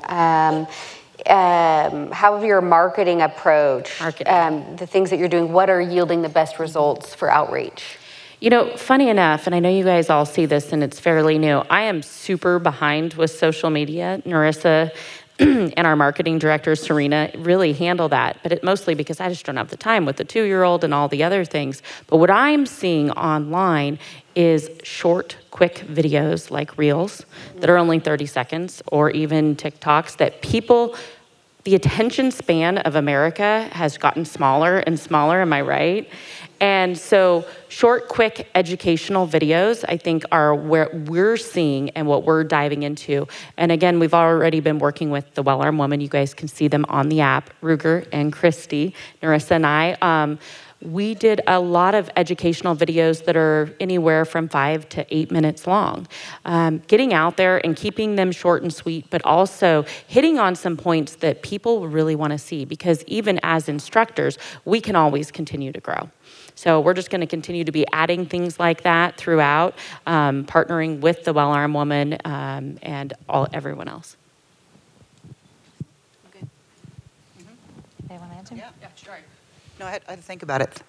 [1.27, 4.33] Um, how your marketing approach, marketing.
[4.33, 7.97] Um, the things that you're doing, what are yielding the best results for outreach?
[8.39, 11.37] You know, funny enough, and I know you guys all see this and it's fairly
[11.39, 14.21] new, I am super behind with social media.
[14.25, 14.91] Narissa
[15.39, 19.57] and our marketing director, Serena, really handle that, but it mostly because I just don't
[19.57, 21.81] have the time with the two year old and all the other things.
[22.07, 23.99] But what I'm seeing online
[24.35, 27.25] is short, quick videos like Reels
[27.57, 30.95] that are only 30 seconds or even TikToks that people,
[31.65, 36.09] the attention span of America has gotten smaller and smaller, am I right?
[36.61, 42.43] And so, short, quick educational videos, I think, are where we're seeing and what we're
[42.43, 43.27] diving into.
[43.57, 46.01] And again, we've already been working with the Well Armed Woman.
[46.01, 48.93] You guys can see them on the app, Ruger and Christy,
[49.23, 49.97] Narissa and I.
[50.01, 50.39] Um,
[50.85, 55.67] we did a lot of educational videos that are anywhere from five to eight minutes
[55.67, 56.07] long.
[56.45, 60.77] Um, getting out there and keeping them short and sweet, but also hitting on some
[60.77, 65.71] points that people really want to see because even as instructors, we can always continue
[65.71, 66.09] to grow.
[66.55, 69.77] So we're just going to continue to be adding things like that throughout,
[70.07, 74.15] um, partnering with the Well Armed Woman um, and all everyone else.
[76.29, 76.45] Okay.
[77.39, 78.07] Mm-hmm.
[78.07, 78.55] They want to answer?
[78.55, 79.17] Yeah, yeah, sure.
[79.85, 80.81] No, I had, I had to think about it.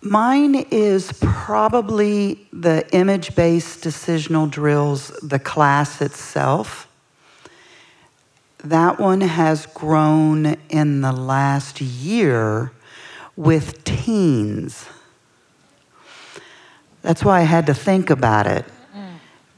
[0.00, 6.88] Mine is probably the image based decisional drills, the class itself.
[8.64, 12.72] That one has grown in the last year
[13.36, 14.86] with teens.
[17.02, 18.64] That's why I had to think about it.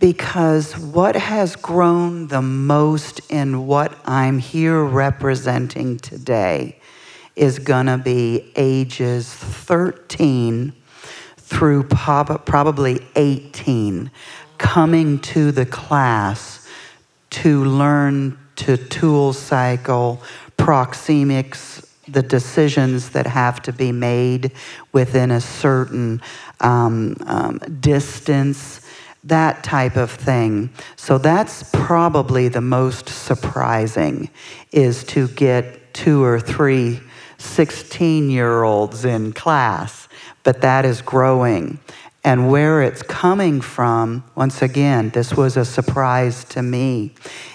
[0.00, 6.79] Because what has grown the most in what I'm here representing today
[7.40, 10.74] is going to be ages 13
[11.38, 14.10] through probably 18
[14.58, 16.68] coming to the class
[17.30, 20.20] to learn to tool cycle,
[20.58, 24.52] proxemics, the decisions that have to be made
[24.92, 26.20] within a certain
[26.60, 28.82] um, um, distance,
[29.24, 30.68] that type of thing.
[30.96, 34.28] So that's probably the most surprising
[34.72, 37.00] is to get two or three
[37.40, 40.08] 16 year olds in class,
[40.42, 41.78] but that is growing.
[42.22, 47.14] And where it's coming from, once again, this was a surprise to me.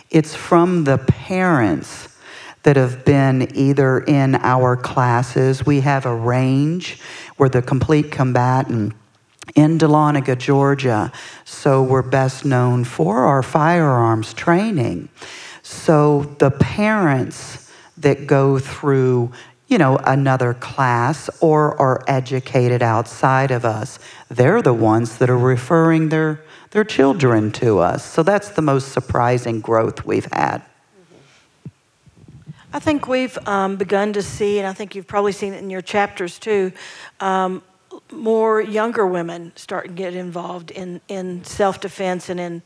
[0.10, 2.10] It's from the parents
[2.64, 5.66] that have been either in our classes.
[5.68, 7.00] We have a range.
[7.38, 8.94] We're the complete combatant
[9.54, 11.12] in Dahlonega, Georgia.
[11.44, 15.10] So we're best known for our firearms training.
[15.62, 19.32] So the parents that go through,
[19.68, 24.00] you know, another class or are educated outside of us,
[24.30, 28.04] they're the ones that are referring their, their children to us.
[28.06, 30.62] So that's the most surprising growth we've had.
[32.72, 35.70] I think we've um, begun to see, and I think you've probably seen it in
[35.70, 36.74] your chapters too,
[37.22, 37.64] um,
[38.12, 42.62] more younger women start to get involved in, in self defense and in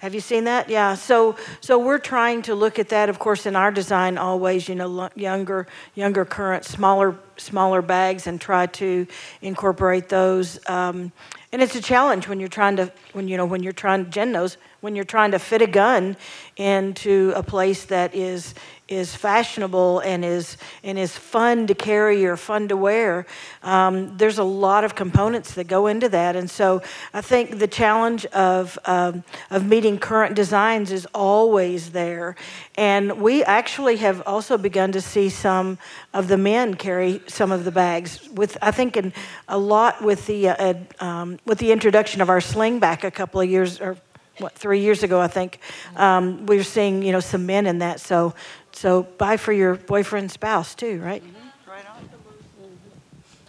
[0.00, 0.70] Have you seen that?
[0.70, 0.94] Yeah.
[0.94, 4.68] So so we're trying to look at that, of course, in our design always.
[4.68, 9.08] You know, younger younger current, smaller smaller bags, and try to
[9.42, 10.60] incorporate those.
[10.68, 11.10] Um,
[11.52, 14.08] and it's a challenge when you're trying to when you know when you're trying.
[14.10, 16.16] Jen knows when you're trying to fit a gun
[16.56, 18.54] into a place that is
[18.88, 23.26] is fashionable and is and is fun to carry or fun to wear.
[23.62, 26.82] Um, there's a lot of components that go into that, and so
[27.12, 32.36] I think the challenge of um, of meeting current designs is always there.
[32.76, 35.78] And we actually have also begun to see some
[36.14, 38.28] of the men carry some of the bags.
[38.30, 39.12] With I think in
[39.48, 43.50] a lot with the uh, um, with the introduction of our slingback a couple of
[43.50, 43.96] years or
[44.40, 45.58] what three years ago, I think,
[45.96, 48.00] um, we were seeing you know some men in that.
[48.00, 48.34] So
[48.78, 51.22] so buy for your boyfriend, spouse too, right?
[51.22, 51.70] Mm-hmm.
[51.70, 52.08] Right on.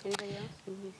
[0.03, 0.93] Anybody else?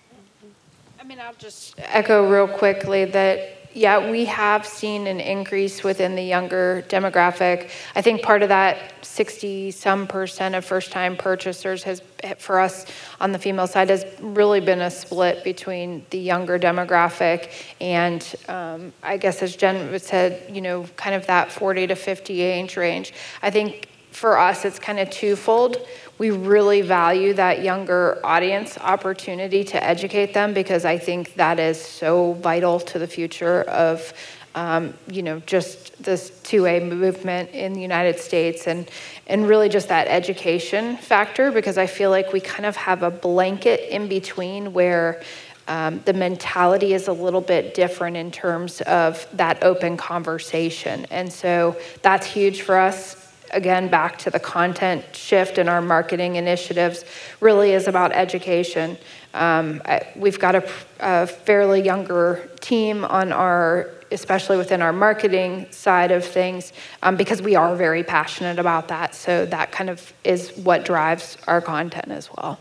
[1.00, 6.16] I mean, I'll just echo real quickly that yeah, we have seen an increase within
[6.16, 7.70] the younger demographic.
[7.96, 12.02] I think part of that 60 some percent of first time purchasers has,
[12.40, 12.86] for us
[13.20, 18.92] on the female side, has really been a split between the younger demographic and um,
[19.04, 23.14] I guess, as Jen said, you know, kind of that 40 to 50 age range.
[23.44, 25.78] I think for us, it's kind of twofold.
[26.18, 31.82] We really value that younger audience opportunity to educate them because I think that is
[31.82, 34.14] so vital to the future of,
[34.55, 38.89] um, you know, just this 2A movement in the United States and,
[39.28, 43.12] and really just that education factor because I feel like we kind of have a
[43.12, 45.22] blanket in between where
[45.70, 51.05] um, the mentality is a little bit different in terms of that open conversation.
[51.12, 56.36] And so that's huge for us again, back to the content shift in our marketing
[56.36, 57.06] initiatives,
[57.39, 58.97] really is about education.
[59.34, 60.70] Um, I, we've got a,
[61.00, 66.74] a, fairly younger team on our, especially within our marketing side of things,
[67.04, 69.14] um, because we are very passionate about that.
[69.14, 72.60] So that kind of is what drives our content as well.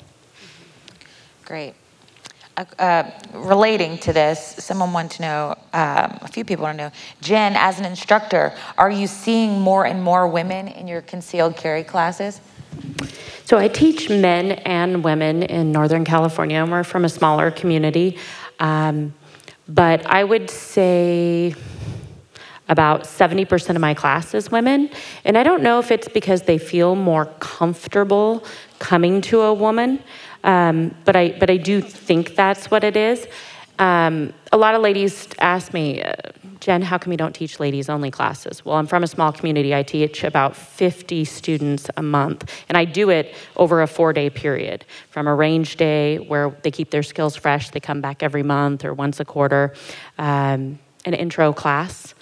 [1.45, 1.75] Great.
[2.59, 6.91] Uh, relating to this, someone wanted to know, um, a few people want to know,
[7.21, 11.85] Jen, as an instructor, are you seeing more and more women in your concealed carry
[11.85, 12.41] classes?
[13.45, 18.19] So I teach men and women in Northern California, and we're from a smaller community.
[18.59, 19.15] Um,
[19.69, 21.55] but I would say
[22.69, 24.91] about 70% of my class is women.
[25.25, 28.45] And I don't know if it's because they feel more comfortable
[28.79, 30.01] coming to a woman.
[30.45, 33.27] Um, but I but I do think that's what it is.
[33.79, 36.13] Um, a lot of ladies ask me, uh,
[36.59, 38.65] Jen, how come you don't teach ladies only classes?
[38.65, 39.73] Well, I'm from a small community.
[39.75, 44.31] I teach about 50 students a month, and I do it over a four day
[44.31, 48.43] period from a range day where they keep their skills fresh, they come back every
[48.43, 49.75] month or once a quarter,
[50.19, 52.15] um, an intro class,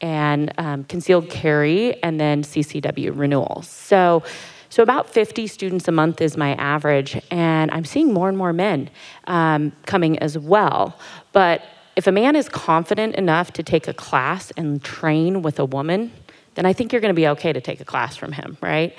[0.00, 3.68] and um, concealed carry, and then CCW renewals.
[3.68, 4.22] So
[4.70, 8.52] so about 50 students a month is my average, and I'm seeing more and more
[8.52, 8.88] men
[9.26, 10.96] um, coming as well.
[11.32, 11.62] But
[11.96, 16.12] if a man is confident enough to take a class and train with a woman,
[16.54, 18.94] then I think you're going to be okay to take a class from him, right?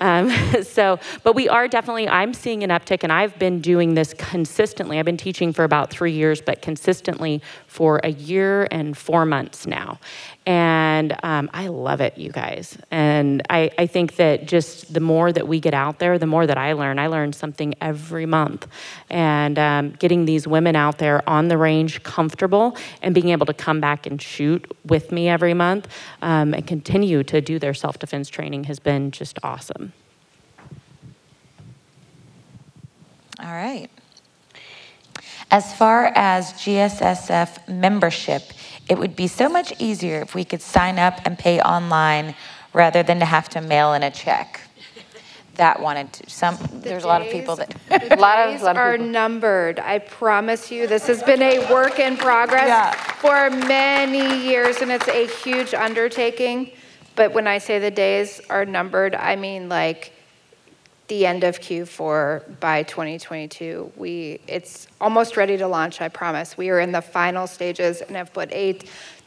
[0.00, 0.30] Um,
[0.62, 4.98] so, but we are definitely, I'm seeing an uptick, and I've been doing this consistently.
[4.98, 9.66] I've been teaching for about three years, but consistently for a year and four months
[9.66, 9.98] now.
[10.46, 12.76] And um, I love it, you guys.
[12.90, 16.46] And I, I think that just the more that we get out there, the more
[16.46, 16.98] that I learn.
[16.98, 18.68] I learn something every month.
[19.08, 23.54] And um, getting these women out there on the range comfortable and being able to
[23.54, 25.88] come back and shoot with me every month
[26.20, 29.94] um, and continue to do their self defense training has been just awesome.
[33.40, 33.88] All right.
[35.50, 38.42] As far as GSSF membership,
[38.88, 42.34] it would be so much easier if we could sign up and pay online
[42.72, 44.60] rather than to have to mail in a check.
[45.54, 46.30] That wanted to.
[46.30, 48.94] Some the there's a lot of people that a lot of, a lot of are
[48.94, 49.06] people.
[49.06, 49.78] numbered.
[49.78, 52.92] I promise you, this has been a work in progress yeah.
[52.92, 56.72] for many years, and it's a huge undertaking.
[57.14, 60.13] But when I say the days are numbered, I mean like
[61.08, 63.92] the end of Q4 by 2022.
[63.96, 66.56] We it's almost ready to launch, I promise.
[66.56, 68.78] We are in the final stages and have put a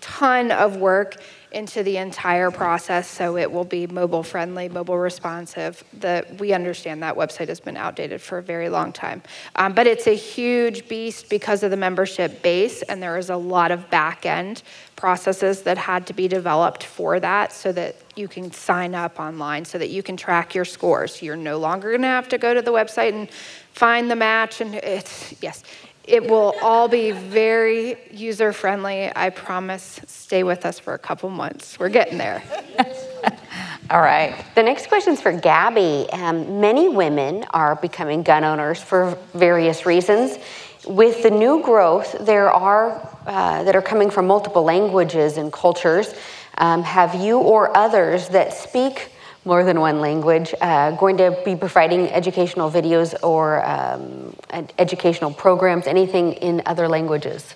[0.02, 1.18] ton of work
[1.52, 5.84] into the entire process so it will be mobile friendly, mobile responsive.
[6.00, 9.24] The, we understand that website has been outdated for a very long time.
[9.56, 13.38] Um, but it's a huge beast because of the membership base, and there is a
[13.38, 14.62] lot of back end
[14.96, 19.64] processes that had to be developed for that so that you can sign up online
[19.64, 21.22] so that you can track your scores.
[21.22, 23.30] You're no longer going to have to go to the website and
[23.78, 25.64] find the match and it's yes
[26.08, 29.12] it will all be very user friendly.
[29.14, 30.00] I promise.
[30.08, 31.78] Stay with us for a couple months.
[31.78, 32.42] We're getting there.
[33.90, 34.46] All right.
[34.56, 36.08] The next question is for Gabby.
[36.12, 40.38] Um, many women are becoming gun owners for various reasons.
[40.86, 46.14] With the new growth, there are uh, that are coming from multiple languages and cultures.
[46.58, 49.12] Um, have you or others that speak
[49.48, 54.36] more than one language uh, going to be providing educational videos or um,
[54.78, 57.56] educational programs, anything in other languages?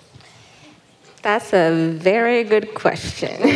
[1.20, 3.30] That's a very good question.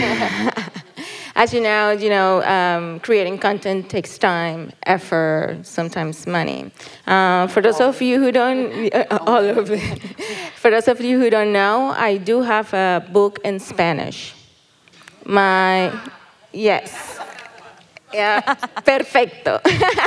[1.38, 6.70] As you know, you know, um, creating content takes time, effort, sometimes money.
[7.06, 9.80] Uh, for those of you who don't, uh, all of it.
[10.62, 14.34] For those of you who don't know, I do have a book in Spanish.
[15.24, 15.92] My,
[16.52, 17.20] yes,
[18.16, 19.60] yeah, perfecto.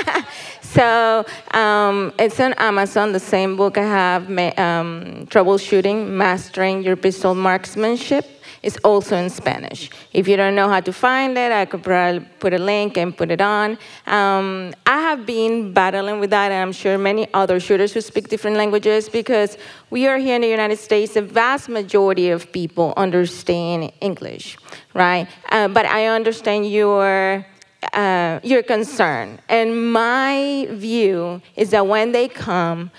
[0.61, 3.11] so um, it's on Amazon.
[3.11, 8.25] The same book I have, um, troubleshooting, mastering your pistol marksmanship
[8.61, 9.89] is also in Spanish.
[10.11, 13.15] If you don't know how to find it, I could probably put a link and
[13.15, 13.77] put it on.
[14.05, 18.27] Um, I have been battling with that, and I'm sure many other shooters who speak
[18.27, 19.57] different languages because
[19.89, 24.57] we are here in the United States, the vast majority of people understand English,
[24.93, 25.27] right?
[25.51, 27.45] Uh, but I understand your
[27.93, 29.39] uh, your concern.
[29.47, 32.91] And my view is that when they come,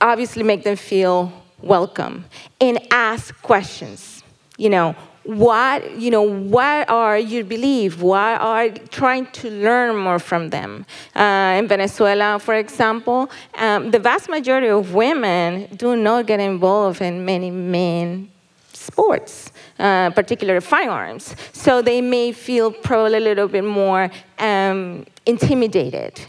[0.00, 2.24] obviously make them feel welcome
[2.60, 4.22] and ask questions.
[4.56, 10.18] You know, what you know what are you believe what are trying to learn more
[10.18, 10.84] from them.
[11.14, 17.00] Uh, in venezuela for example um, the vast majority of women do not get involved
[17.00, 18.28] in many men
[18.72, 19.51] sports
[19.82, 26.20] uh, particularly firearms so they may feel probably a little bit more um, intimidated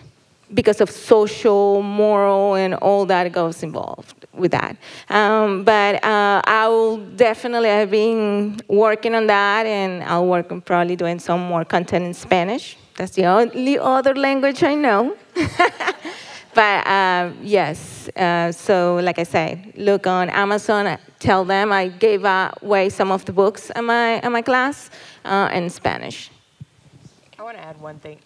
[0.53, 4.75] because of social moral and all that goes involved with that.
[5.09, 10.61] Um, but uh, I will definitely have been working on that, and I'll work on
[10.61, 12.77] probably doing some more content in Spanish.
[12.97, 15.15] That's the only other language I know.
[16.53, 20.97] but uh, yes, uh, so like I say, look on Amazon.
[21.19, 24.89] Tell them I gave away some of the books in my in my class
[25.25, 26.29] uh, in Spanish.
[27.39, 28.19] I want to add one thing.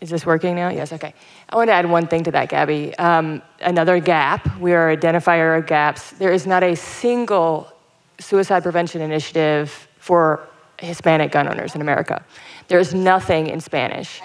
[0.00, 0.68] Is this working now?
[0.68, 1.14] Yes, okay.
[1.48, 2.96] I want to add one thing to that, Gabby.
[2.98, 6.10] Um, another gap, we are identifier of gaps.
[6.10, 7.72] There is not a single
[8.18, 10.46] suicide prevention initiative for
[10.78, 12.24] Hispanic gun owners in America.
[12.68, 14.20] There is nothing in Spanish.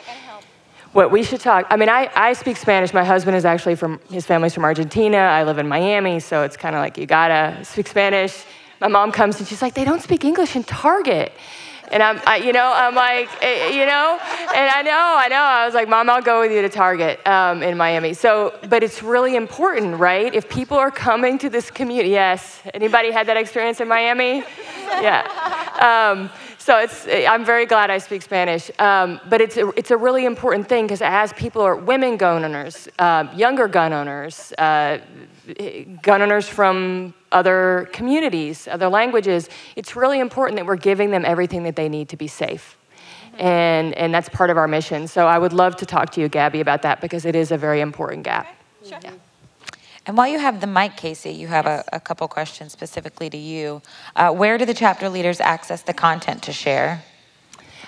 [0.93, 2.93] What we should talk, I mean, I, I speak Spanish.
[2.93, 5.17] My husband is actually from, his family's from Argentina.
[5.17, 8.43] I live in Miami, so it's kind of like you gotta speak Spanish.
[8.81, 11.31] My mom comes and she's like, they don't speak English in Target.
[11.91, 15.35] And I'm, I, you know, I'm like, eh, you know, and I know, I know.
[15.35, 18.13] I was like, Mom, I'll go with you to Target um, in Miami.
[18.13, 20.33] So, but it's really important, right?
[20.33, 22.61] If people are coming to this community, yes.
[22.73, 24.43] Anybody had that experience in Miami?
[25.01, 25.27] Yeah.
[25.81, 26.29] Um,
[26.61, 28.69] so it's, I'm very glad I speak Spanish.
[28.77, 32.45] Um, but it's a, it's a really important thing because as people are women gun
[32.45, 34.99] owners, uh, younger gun owners, uh,
[36.03, 41.63] gun owners from other communities, other languages, it's really important that we're giving them everything
[41.63, 42.77] that they need to be safe.
[43.39, 45.07] And, and that's part of our mission.
[45.07, 47.57] So I would love to talk to you, Gabby, about that because it is a
[47.57, 48.45] very important gap.
[48.45, 48.89] Okay.
[48.89, 48.99] Sure.
[49.03, 49.30] Yeah.
[50.07, 51.87] And while you have the mic, Casey, you have yes.
[51.91, 53.81] a, a, couple questions specifically to you.
[54.15, 57.03] Uh, where do the chapter leaders access the content to share?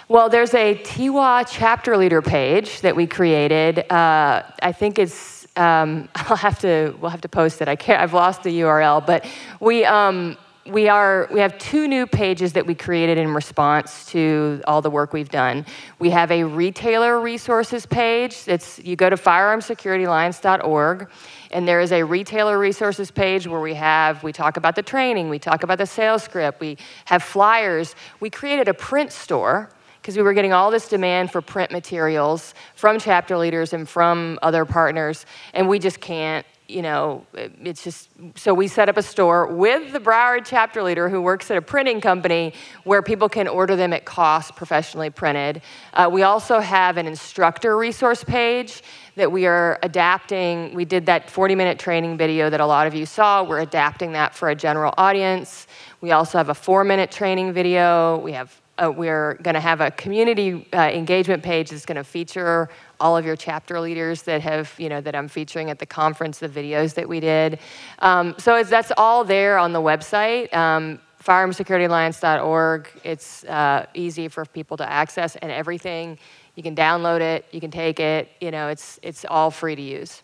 [0.08, 3.92] Well, there's a TIWA chapter leader page that we created.
[3.92, 7.68] Uh, I think it's um, I'll have to, we'll have to post it.
[7.68, 9.26] I can't, I've lost the URL, but
[9.60, 14.62] we, um, we are we have two new pages that we created in response to
[14.66, 15.66] all the work we've done
[16.00, 21.10] we have a retailer resources page it's you go to firearmsecurityalliance.org
[21.54, 25.30] and there is a retailer resources page where we have we talk about the training
[25.30, 29.70] we talk about the sales script we have flyers we created a print store
[30.04, 34.38] because we were getting all this demand for print materials from chapter leaders and from
[34.42, 39.04] other partners, and we just can't you know, it's just so we set up a
[39.04, 42.54] store with the Broward chapter leader who works at a printing company
[42.86, 45.62] where people can order them at cost, professionally printed.
[45.94, 48.82] Uh, we also have an instructor resource page
[49.16, 50.74] that we are adapting.
[50.74, 53.44] We did that 40 minute training video that a lot of you saw.
[53.44, 55.68] We're adapting that for a general audience.
[56.02, 58.18] We also have a four minute training video.
[58.20, 62.04] We have uh, we're going to have a community uh, engagement page that's going to
[62.04, 62.70] feature
[63.00, 66.40] all of your chapter leaders that have, you know, that I'm featuring at the conference,
[66.40, 67.60] the videos that we did.
[68.00, 70.52] Um, so that's all there on the website.
[70.54, 72.90] Um, firearmsecurityalliance.org.
[73.04, 76.18] It's uh, easy for people to access and everything.
[76.56, 79.82] You can download it, you can take it, you know, it's, it's all free to
[79.82, 80.22] use.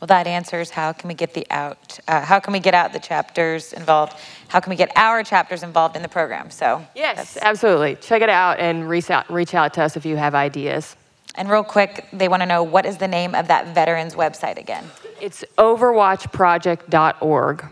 [0.00, 2.92] Well, that answers how can we get the out, uh, how can we get out
[2.92, 4.14] the chapters involved?
[4.48, 6.50] How can we get our chapters involved in the program?
[6.50, 7.96] So yes, absolutely.
[7.96, 10.96] Check it out and reach out, reach out to us if you have ideas.
[11.34, 14.58] And real quick, they want to know what is the name of that veterans website
[14.58, 14.84] again?
[15.20, 17.64] It's overwatchproject.org.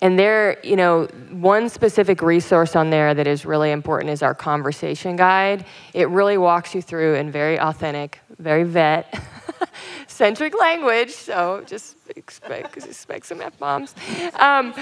[0.00, 4.34] And there, you know, one specific resource on there that is really important is our
[4.34, 5.64] conversation guide.
[5.92, 9.20] It really walks you through in very authentic, very vet
[10.06, 11.10] centric language.
[11.10, 13.94] So just expect, expect some F bombs.
[14.38, 14.72] Um,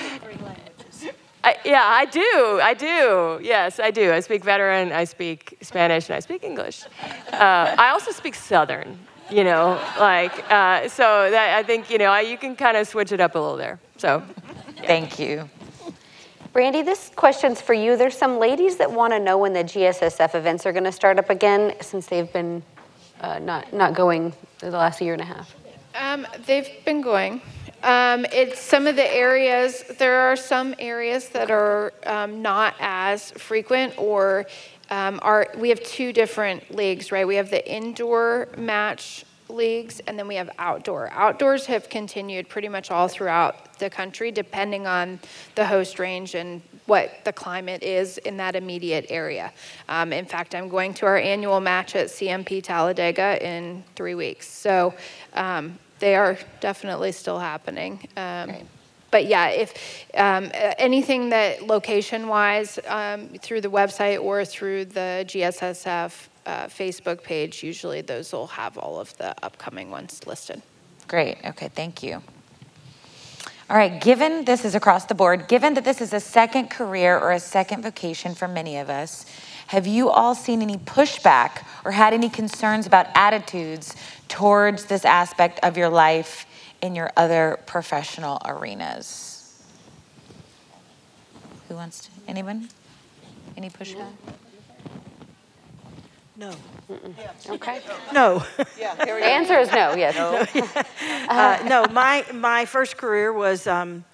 [1.43, 2.61] I, yeah, I do.
[2.63, 3.39] I do.
[3.43, 4.13] Yes, I do.
[4.13, 6.83] I speak veteran, I speak Spanish, and I speak English.
[7.33, 8.99] Uh, I also speak Southern,
[9.31, 12.89] you know, like, uh, so that, I think, you know, I, you can kind of
[12.89, 13.79] switch it up a little there.
[13.97, 14.25] So.
[14.79, 15.49] Thank you.
[16.53, 17.97] Brandy, this question's for you.
[17.97, 21.19] There's some ladies that want to know when the GSSF events are going to start
[21.19, 22.63] up again since they've been
[23.21, 25.55] uh, not, not going the last year and a half.
[25.95, 27.41] Um, they've been going.
[27.83, 33.33] Um, it's some of the areas, there are some areas that are um, not as
[33.33, 34.47] frequent or
[34.91, 37.27] um, are, we have two different leagues, right?
[37.27, 41.11] We have the indoor match leagues and then we have outdoor.
[41.13, 45.21] Outdoors have continued pretty much all throughout the country, depending on
[45.55, 49.53] the host range and what the climate is in that immediate area.
[49.89, 54.49] Um, in fact, I'm going to our annual match at CMP Talladega in three weeks.
[54.49, 54.95] So
[55.35, 58.09] um, they are definitely still happening.
[58.17, 58.55] Um,
[59.11, 59.73] But yeah, if
[60.15, 67.23] um, anything that location wise um, through the website or through the GSSF uh, Facebook
[67.23, 70.63] page, usually those will have all of the upcoming ones listed.
[71.09, 71.39] Great.
[71.45, 72.23] Okay, thank you.
[73.69, 77.19] All right, given this is across the board, given that this is a second career
[77.19, 79.27] or a second vocation for many of us,
[79.69, 83.97] have you all seen any pushback or had any concerns about attitudes
[84.29, 86.47] towards this aspect of your life
[86.81, 89.61] in your other professional arenas?
[91.69, 92.11] Who wants to?
[92.29, 92.69] Anyone?
[93.57, 94.13] Any pushback?
[96.37, 96.53] No.
[97.49, 97.81] Okay.
[98.13, 98.45] No.
[98.77, 100.15] The answer is no, yes.
[101.29, 104.05] Uh, no, my, my first career was um,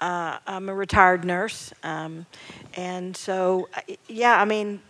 [0.00, 1.72] uh, I'm a retired nurse.
[1.82, 2.26] Um,
[2.74, 4.80] and so, uh, yeah, I mean,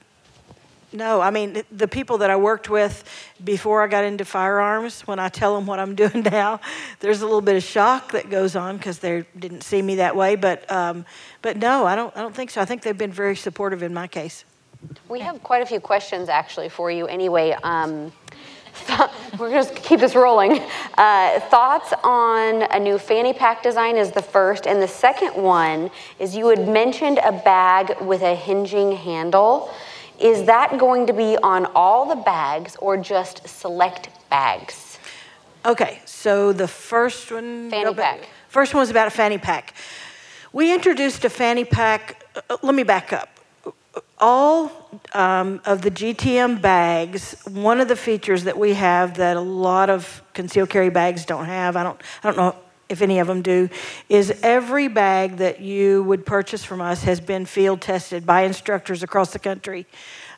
[0.93, 3.05] no, I mean, the people that I worked with
[3.43, 6.61] before I got into firearms, when I tell them what I'm doing now,
[6.99, 10.17] there's a little bit of shock that goes on because they didn't see me that
[10.17, 10.37] way.
[10.37, 11.05] But, um,
[11.43, 12.61] but no, I don't, I don't think so.
[12.61, 14.45] I think they've been very supportive in my case.
[15.09, 17.57] We have quite a few questions actually for you anyway.
[17.63, 18.13] Um,
[19.39, 20.61] we're going to keep this rolling.
[20.97, 25.91] Uh, thoughts on a new fanny pack design is the first, and the second one
[26.19, 29.73] is you had mentioned a bag with a hinging handle.
[30.21, 34.99] Is that going to be on all the bags or just select bags?
[35.65, 37.71] Okay, so the first one.
[37.71, 38.29] Fanny back- pack.
[38.49, 39.75] First one was about a fanny pack.
[40.53, 42.25] We introduced a fanny pack.
[42.49, 43.40] uh, let me back up.
[44.19, 44.71] All
[45.15, 49.91] um, of the GTM bags, one of the features that we have that a lot
[49.91, 52.57] of concealed carry bags don't have, I don't, I don't know
[52.91, 53.71] if any of them do,
[54.09, 59.03] is every bag that you would purchase from us has been field tested by instructors
[59.03, 59.87] across the country.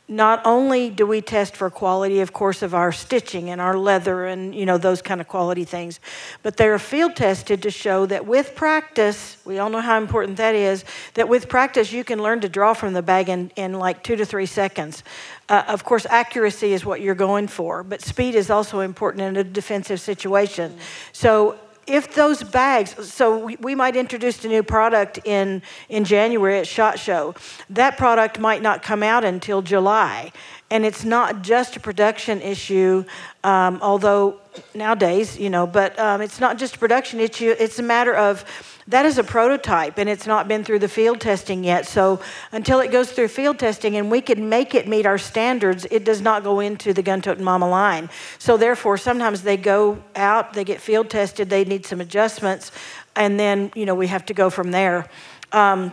[0.08, 4.26] Not only do we test for quality, of course, of our stitching and our leather
[4.26, 6.00] and you know those kind of quality things,
[6.42, 10.54] but they're field tested to show that with practice, we all know how important that
[10.54, 10.84] is.
[11.14, 14.16] That with practice, you can learn to draw from the bag in, in like two
[14.16, 15.04] to three seconds.
[15.48, 19.36] Uh, of course, accuracy is what you're going for, but speed is also important in
[19.36, 20.76] a defensive situation.
[21.12, 26.58] So if those bags, so we, we might introduce a new product in, in January
[26.58, 27.34] at SHOT Show.
[27.70, 30.32] That product might not come out until July.
[30.72, 33.04] And it's not just a production issue,
[33.44, 34.40] um, although
[34.74, 37.54] nowadays, you know, but um, it's not just a production issue.
[37.58, 38.42] It's a matter of
[38.88, 41.84] that is a prototype and it's not been through the field testing yet.
[41.84, 42.22] So
[42.52, 46.04] until it goes through field testing and we can make it meet our standards, it
[46.04, 48.08] does not go into the gun toting mama line.
[48.38, 52.72] So therefore, sometimes they go out, they get field tested, they need some adjustments,
[53.14, 55.06] and then you know we have to go from there.
[55.52, 55.92] Um,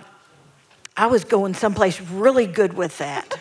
[0.96, 3.40] I was going someplace really good with that.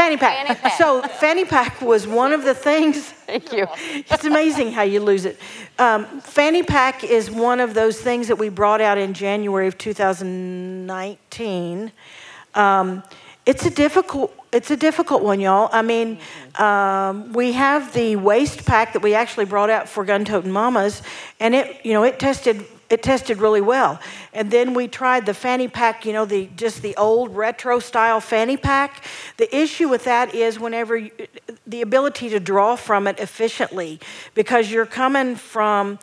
[0.00, 0.46] Fanny pack.
[0.46, 0.72] Fanny pack.
[0.78, 2.96] So fanny pack was one of the things.
[3.26, 3.66] Thank you.
[4.10, 5.38] It's amazing how you lose it.
[5.78, 9.76] Um, fanny pack is one of those things that we brought out in January of
[9.76, 11.92] 2019.
[12.54, 13.02] Um,
[13.44, 14.34] it's a difficult.
[14.52, 15.68] It's a difficult one, y'all.
[15.70, 16.18] I mean,
[16.54, 21.02] um, we have the waist pack that we actually brought out for gun toting mamas,
[21.38, 24.00] and it, you know, it tested it tested really well.
[24.34, 28.20] And then we tried the fanny pack, you know, the just the old retro style
[28.20, 29.04] fanny pack.
[29.36, 31.12] The issue with that is whenever you,
[31.66, 34.00] the ability to draw from it efficiently
[34.34, 36.00] because you're coming from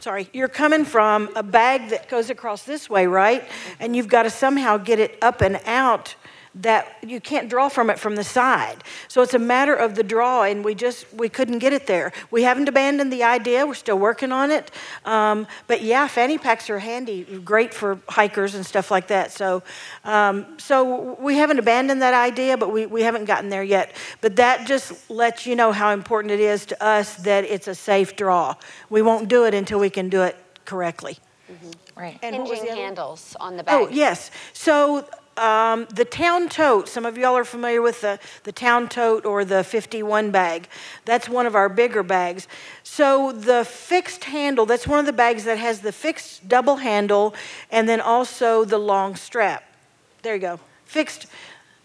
[0.00, 3.44] sorry, you're coming from a bag that goes across this way, right?
[3.78, 6.14] And you've got to somehow get it up and out
[6.54, 8.82] that you can't draw from it from the side.
[9.08, 12.12] So it's a matter of the draw, and we just we couldn't get it there.
[12.30, 13.66] We haven't abandoned the idea.
[13.66, 14.70] We're still working on it.
[15.04, 19.32] Um, but yeah, fanny packs are handy, great for hikers and stuff like that.
[19.32, 19.62] So
[20.04, 23.94] um, so we haven't abandoned that idea, but we, we haven't gotten there yet.
[24.20, 27.74] But that just lets you know how important it is to us that it's a
[27.74, 28.54] safe draw.
[28.90, 31.18] We won't do it until we can do it correctly.
[31.50, 31.70] Mm-hmm.
[31.98, 32.18] Right.
[32.22, 33.74] And Hinging handles on the back.
[33.74, 34.30] Oh, yes.
[34.52, 35.08] So
[35.38, 39.44] um, the town tote, some of y'all are familiar with the, the town tote or
[39.44, 40.68] the 51 bag.
[41.04, 42.48] That's one of our bigger bags.
[42.82, 47.34] So the fixed handle, that's one of the bags that has the fixed double handle
[47.70, 49.64] and then also the long strap.
[50.22, 50.60] There you go.
[50.84, 51.26] Fixed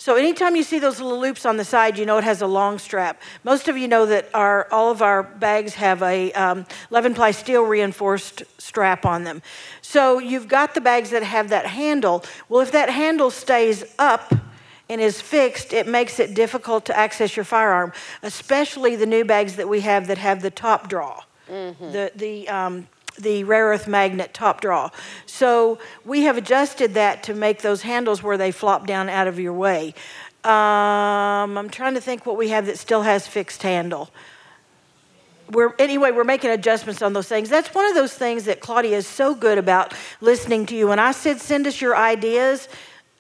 [0.04, 2.46] so anytime you see those little loops on the side, you know it has a
[2.46, 3.22] long strap.
[3.46, 7.32] Most of you know that our, all of our bags have a um, 11 ply
[7.32, 9.42] steel reinforced strap on them.
[9.82, 12.26] So you've got the bags that have that handle.
[12.50, 14.34] Well, if that handle stays up,
[14.90, 17.94] and is fixed, it makes it difficult to access your firearm,
[18.24, 21.24] especially the new bags that we have that have the top draw.
[21.50, 21.92] Mm-hmm.
[21.94, 24.90] The, the um, the rare earth magnet top draw.
[25.26, 29.40] So we have adjusted that to make those handles where they flop down out of
[29.40, 29.94] your way.
[30.44, 34.10] Um, I'm trying to think what we have that still has fixed handle.
[35.50, 37.50] We're, anyway, we're making adjustments on those things.
[37.50, 40.88] That's one of those things that Claudia is so good about listening to you.
[40.88, 42.68] When I said send us your ideas,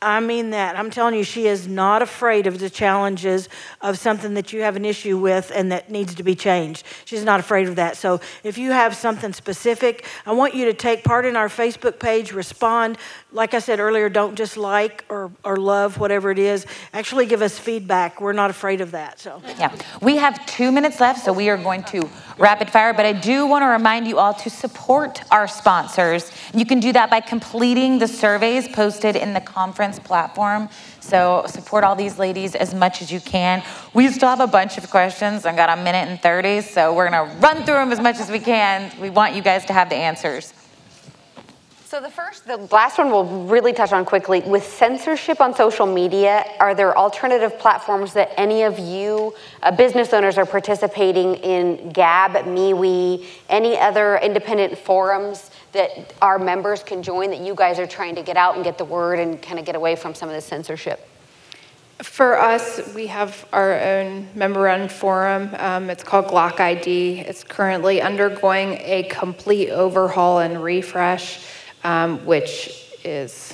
[0.03, 0.77] I mean that.
[0.77, 3.49] I'm telling you, she is not afraid of the challenges
[3.81, 6.85] of something that you have an issue with and that needs to be changed.
[7.05, 7.97] She's not afraid of that.
[7.97, 11.99] So if you have something specific, I want you to take part in our Facebook
[11.99, 12.97] page, respond.
[13.31, 16.65] Like I said earlier, don't just like or, or love whatever it is.
[16.93, 18.21] Actually, give us feedback.
[18.21, 19.19] We're not afraid of that.
[19.19, 22.93] So yeah, we have two minutes left, so we are going to rapid fire.
[22.93, 26.31] But I do want to remind you all to support our sponsors.
[26.53, 30.69] You can do that by completing the surveys posted in the conference platform.
[30.99, 33.63] So support all these ladies as much as you can.
[33.93, 35.45] We still have a bunch of questions.
[35.45, 38.29] I've got a minute and 30, so we're gonna run through them as much as
[38.29, 38.91] we can.
[38.99, 40.53] We want you guys to have the answers.
[41.93, 44.39] So the first, the last one we'll really touch on quickly.
[44.39, 50.11] With censorship on social media, are there alternative platforms that any of you uh, business
[50.11, 51.91] owners are participating in?
[51.91, 57.87] Gab, MeWe, any other independent forums that our members can join that you guys are
[57.87, 60.29] trying to get out and get the word and kind of get away from some
[60.29, 61.07] of the censorship?
[62.01, 65.49] For us, we have our own member run forum.
[65.57, 67.19] Um, it's called Glock ID.
[67.19, 71.45] It's currently undergoing a complete overhaul and refresh
[71.83, 73.53] um, which is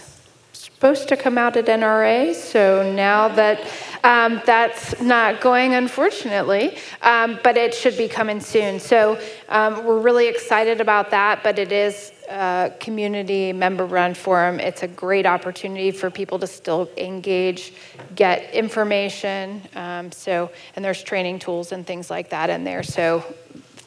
[0.54, 2.34] supposed to come out at NRA.
[2.34, 3.60] So now that
[4.04, 8.80] um, that's not going, unfortunately, um, but it should be coming soon.
[8.80, 9.20] So
[9.50, 14.60] um, we're really excited about that, but it is a community member run forum.
[14.60, 17.74] It's a great opportunity for people to still engage,
[18.16, 19.62] get information.
[19.76, 22.84] Um, so, and there's training tools and things like that in there.
[22.84, 23.26] So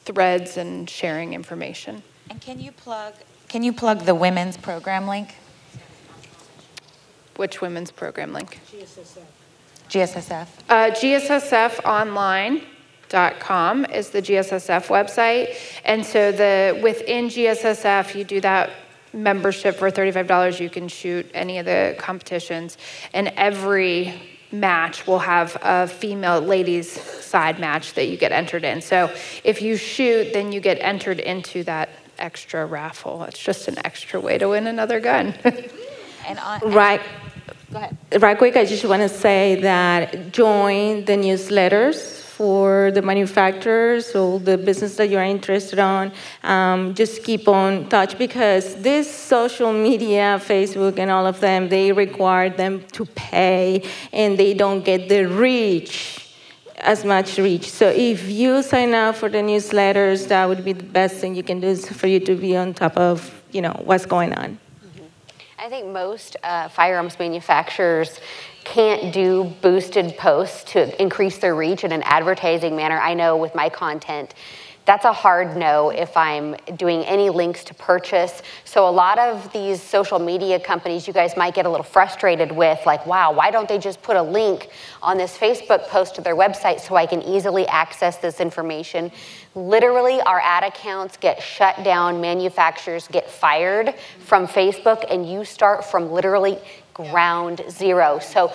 [0.05, 2.03] threads and sharing information.
[2.29, 3.15] And can you plug
[3.53, 5.35] can you plug the women's program link?
[7.37, 8.61] Which women's program link?
[8.73, 9.42] GSSF.
[9.93, 10.49] GSSF.
[10.71, 15.55] Uh, GSSFonline.com is the GSSF website.
[15.85, 18.71] And so the within GSSF, you do that
[19.13, 20.61] membership for $35.
[20.61, 22.79] You can shoot any of the competitions.
[23.13, 24.15] And every
[24.51, 28.81] match will have a female ladies side match that you get entered in.
[28.81, 29.15] So
[29.45, 33.25] if you shoot, then you get entered into that extra raffle.
[33.25, 35.35] It's just an extra way to win another gun.
[36.27, 37.03] and on, right.
[37.73, 37.97] Go ahead.
[38.21, 44.39] Right quick, I just want to say that join the newsletters for the manufacturers or
[44.39, 46.13] the business that you're interested on.
[46.43, 51.93] Um, just keep on touch because this social media, Facebook and all of them, they
[51.93, 53.83] require them to pay
[54.13, 56.29] and they don't get the reach
[56.77, 57.71] as much reach.
[57.71, 61.43] So if you sign up for the newsletters, that would be the best thing you
[61.43, 64.59] can do is for you to be on top of, you know, what's going on.
[65.63, 68.19] I think most uh, firearms manufacturers
[68.65, 72.99] can't do boosted posts to increase their reach in an advertising manner.
[72.99, 74.35] I know with my content,
[74.85, 78.43] that's a hard no if I'm doing any links to purchase.
[78.65, 82.51] So a lot of these social media companies you guys might get a little frustrated
[82.51, 86.21] with, like, wow, why don't they just put a link on this Facebook post to
[86.21, 89.13] their website so I can easily access this information?
[89.55, 95.85] Literally, our ad accounts get shut down, manufacturers get fired from Facebook, and you start
[95.85, 96.59] from literally
[96.95, 98.19] ground zero.
[98.19, 98.53] So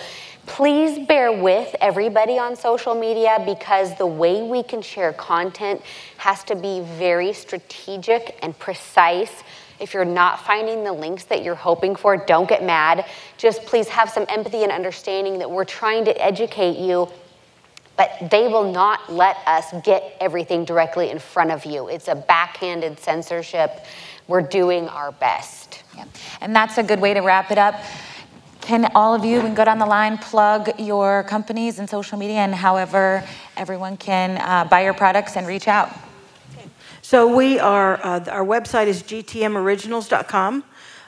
[0.47, 5.81] Please bear with everybody on social media because the way we can share content
[6.17, 9.43] has to be very strategic and precise.
[9.79, 13.05] If you're not finding the links that you're hoping for, don't get mad.
[13.37, 17.07] Just please have some empathy and understanding that we're trying to educate you
[17.97, 21.89] but they will not let us get everything directly in front of you.
[21.89, 23.83] It's a backhanded censorship.
[24.27, 25.83] We're doing our best.
[26.41, 27.73] And that's a good way to wrap it up.
[28.67, 32.39] Can all of you, we go down the line, plug your companies and social media
[32.39, 33.23] and however
[33.55, 35.89] everyone can uh, buy your products and reach out?
[37.01, 40.65] So we are, uh, our website is gtmoriginals.com.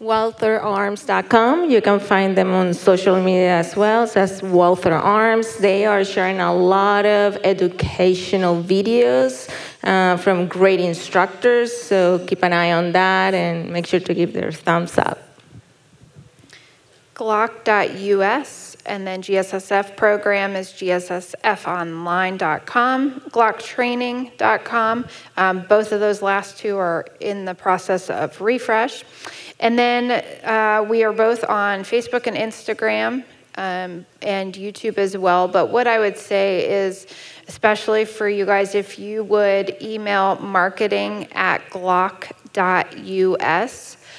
[0.00, 1.70] WaltherArms.com.
[1.70, 4.04] You can find them on social media as well.
[4.04, 5.56] It says Walther Arms.
[5.56, 9.50] They are sharing a lot of educational videos
[9.82, 11.76] uh, from great instructors.
[11.76, 15.18] So keep an eye on that and make sure to give their thumbs up.
[17.14, 25.06] Glock.us and then GSSF program is gssfonline.com, glocktraining.com.
[25.36, 29.04] Um, both of those last two are in the process of refresh.
[29.60, 33.24] And then uh, we are both on Facebook and Instagram
[33.56, 35.48] um, and YouTube as well.
[35.48, 37.06] But what I would say is,
[37.48, 42.36] especially for you guys, if you would email marketing at glock.us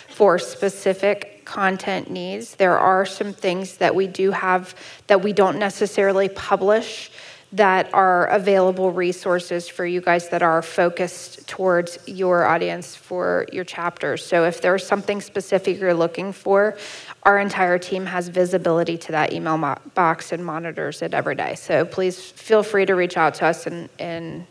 [0.09, 2.55] for specific content needs.
[2.55, 4.75] There are some things that we do have
[5.07, 7.11] that we don't necessarily publish
[7.51, 13.63] that are available resources for you guys that are focused towards your audience for your
[13.63, 14.23] chapters.
[14.23, 16.77] So if there's something specific you're looking for,
[17.23, 21.55] our entire team has visibility to that email mo- box and monitors it every day.
[21.55, 24.47] So please feel free to reach out to us and, and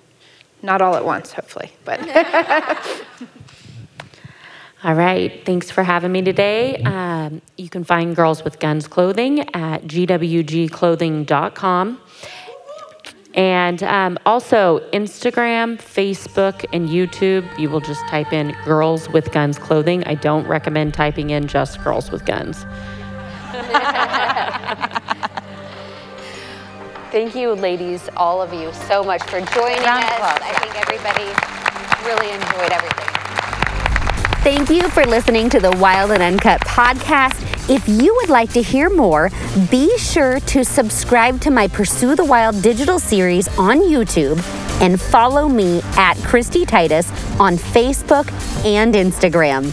[0.62, 2.00] not all at once, hopefully, but.
[4.84, 6.76] All right, thanks for having me today.
[6.84, 12.00] Um, you can find Girls with Guns clothing at gwgclothing.com.
[13.38, 17.46] And um, also Instagram, Facebook, and YouTube.
[17.56, 20.02] You will just type in Girls with Guns clothing.
[20.04, 22.66] I don't recommend typing in just Girls with Guns.
[27.12, 30.12] Thank you, ladies, all of you, so much for joining Round us.
[30.14, 30.40] applause.
[30.42, 31.24] I think everybody
[32.04, 33.27] really enjoyed everything.
[34.42, 37.44] Thank you for listening to the Wild and Uncut podcast.
[37.68, 39.30] If you would like to hear more,
[39.70, 44.40] be sure to subscribe to my Pursue the Wild digital series on YouTube
[44.80, 47.10] and follow me at Christy Titus
[47.40, 48.30] on Facebook
[48.64, 49.72] and Instagram.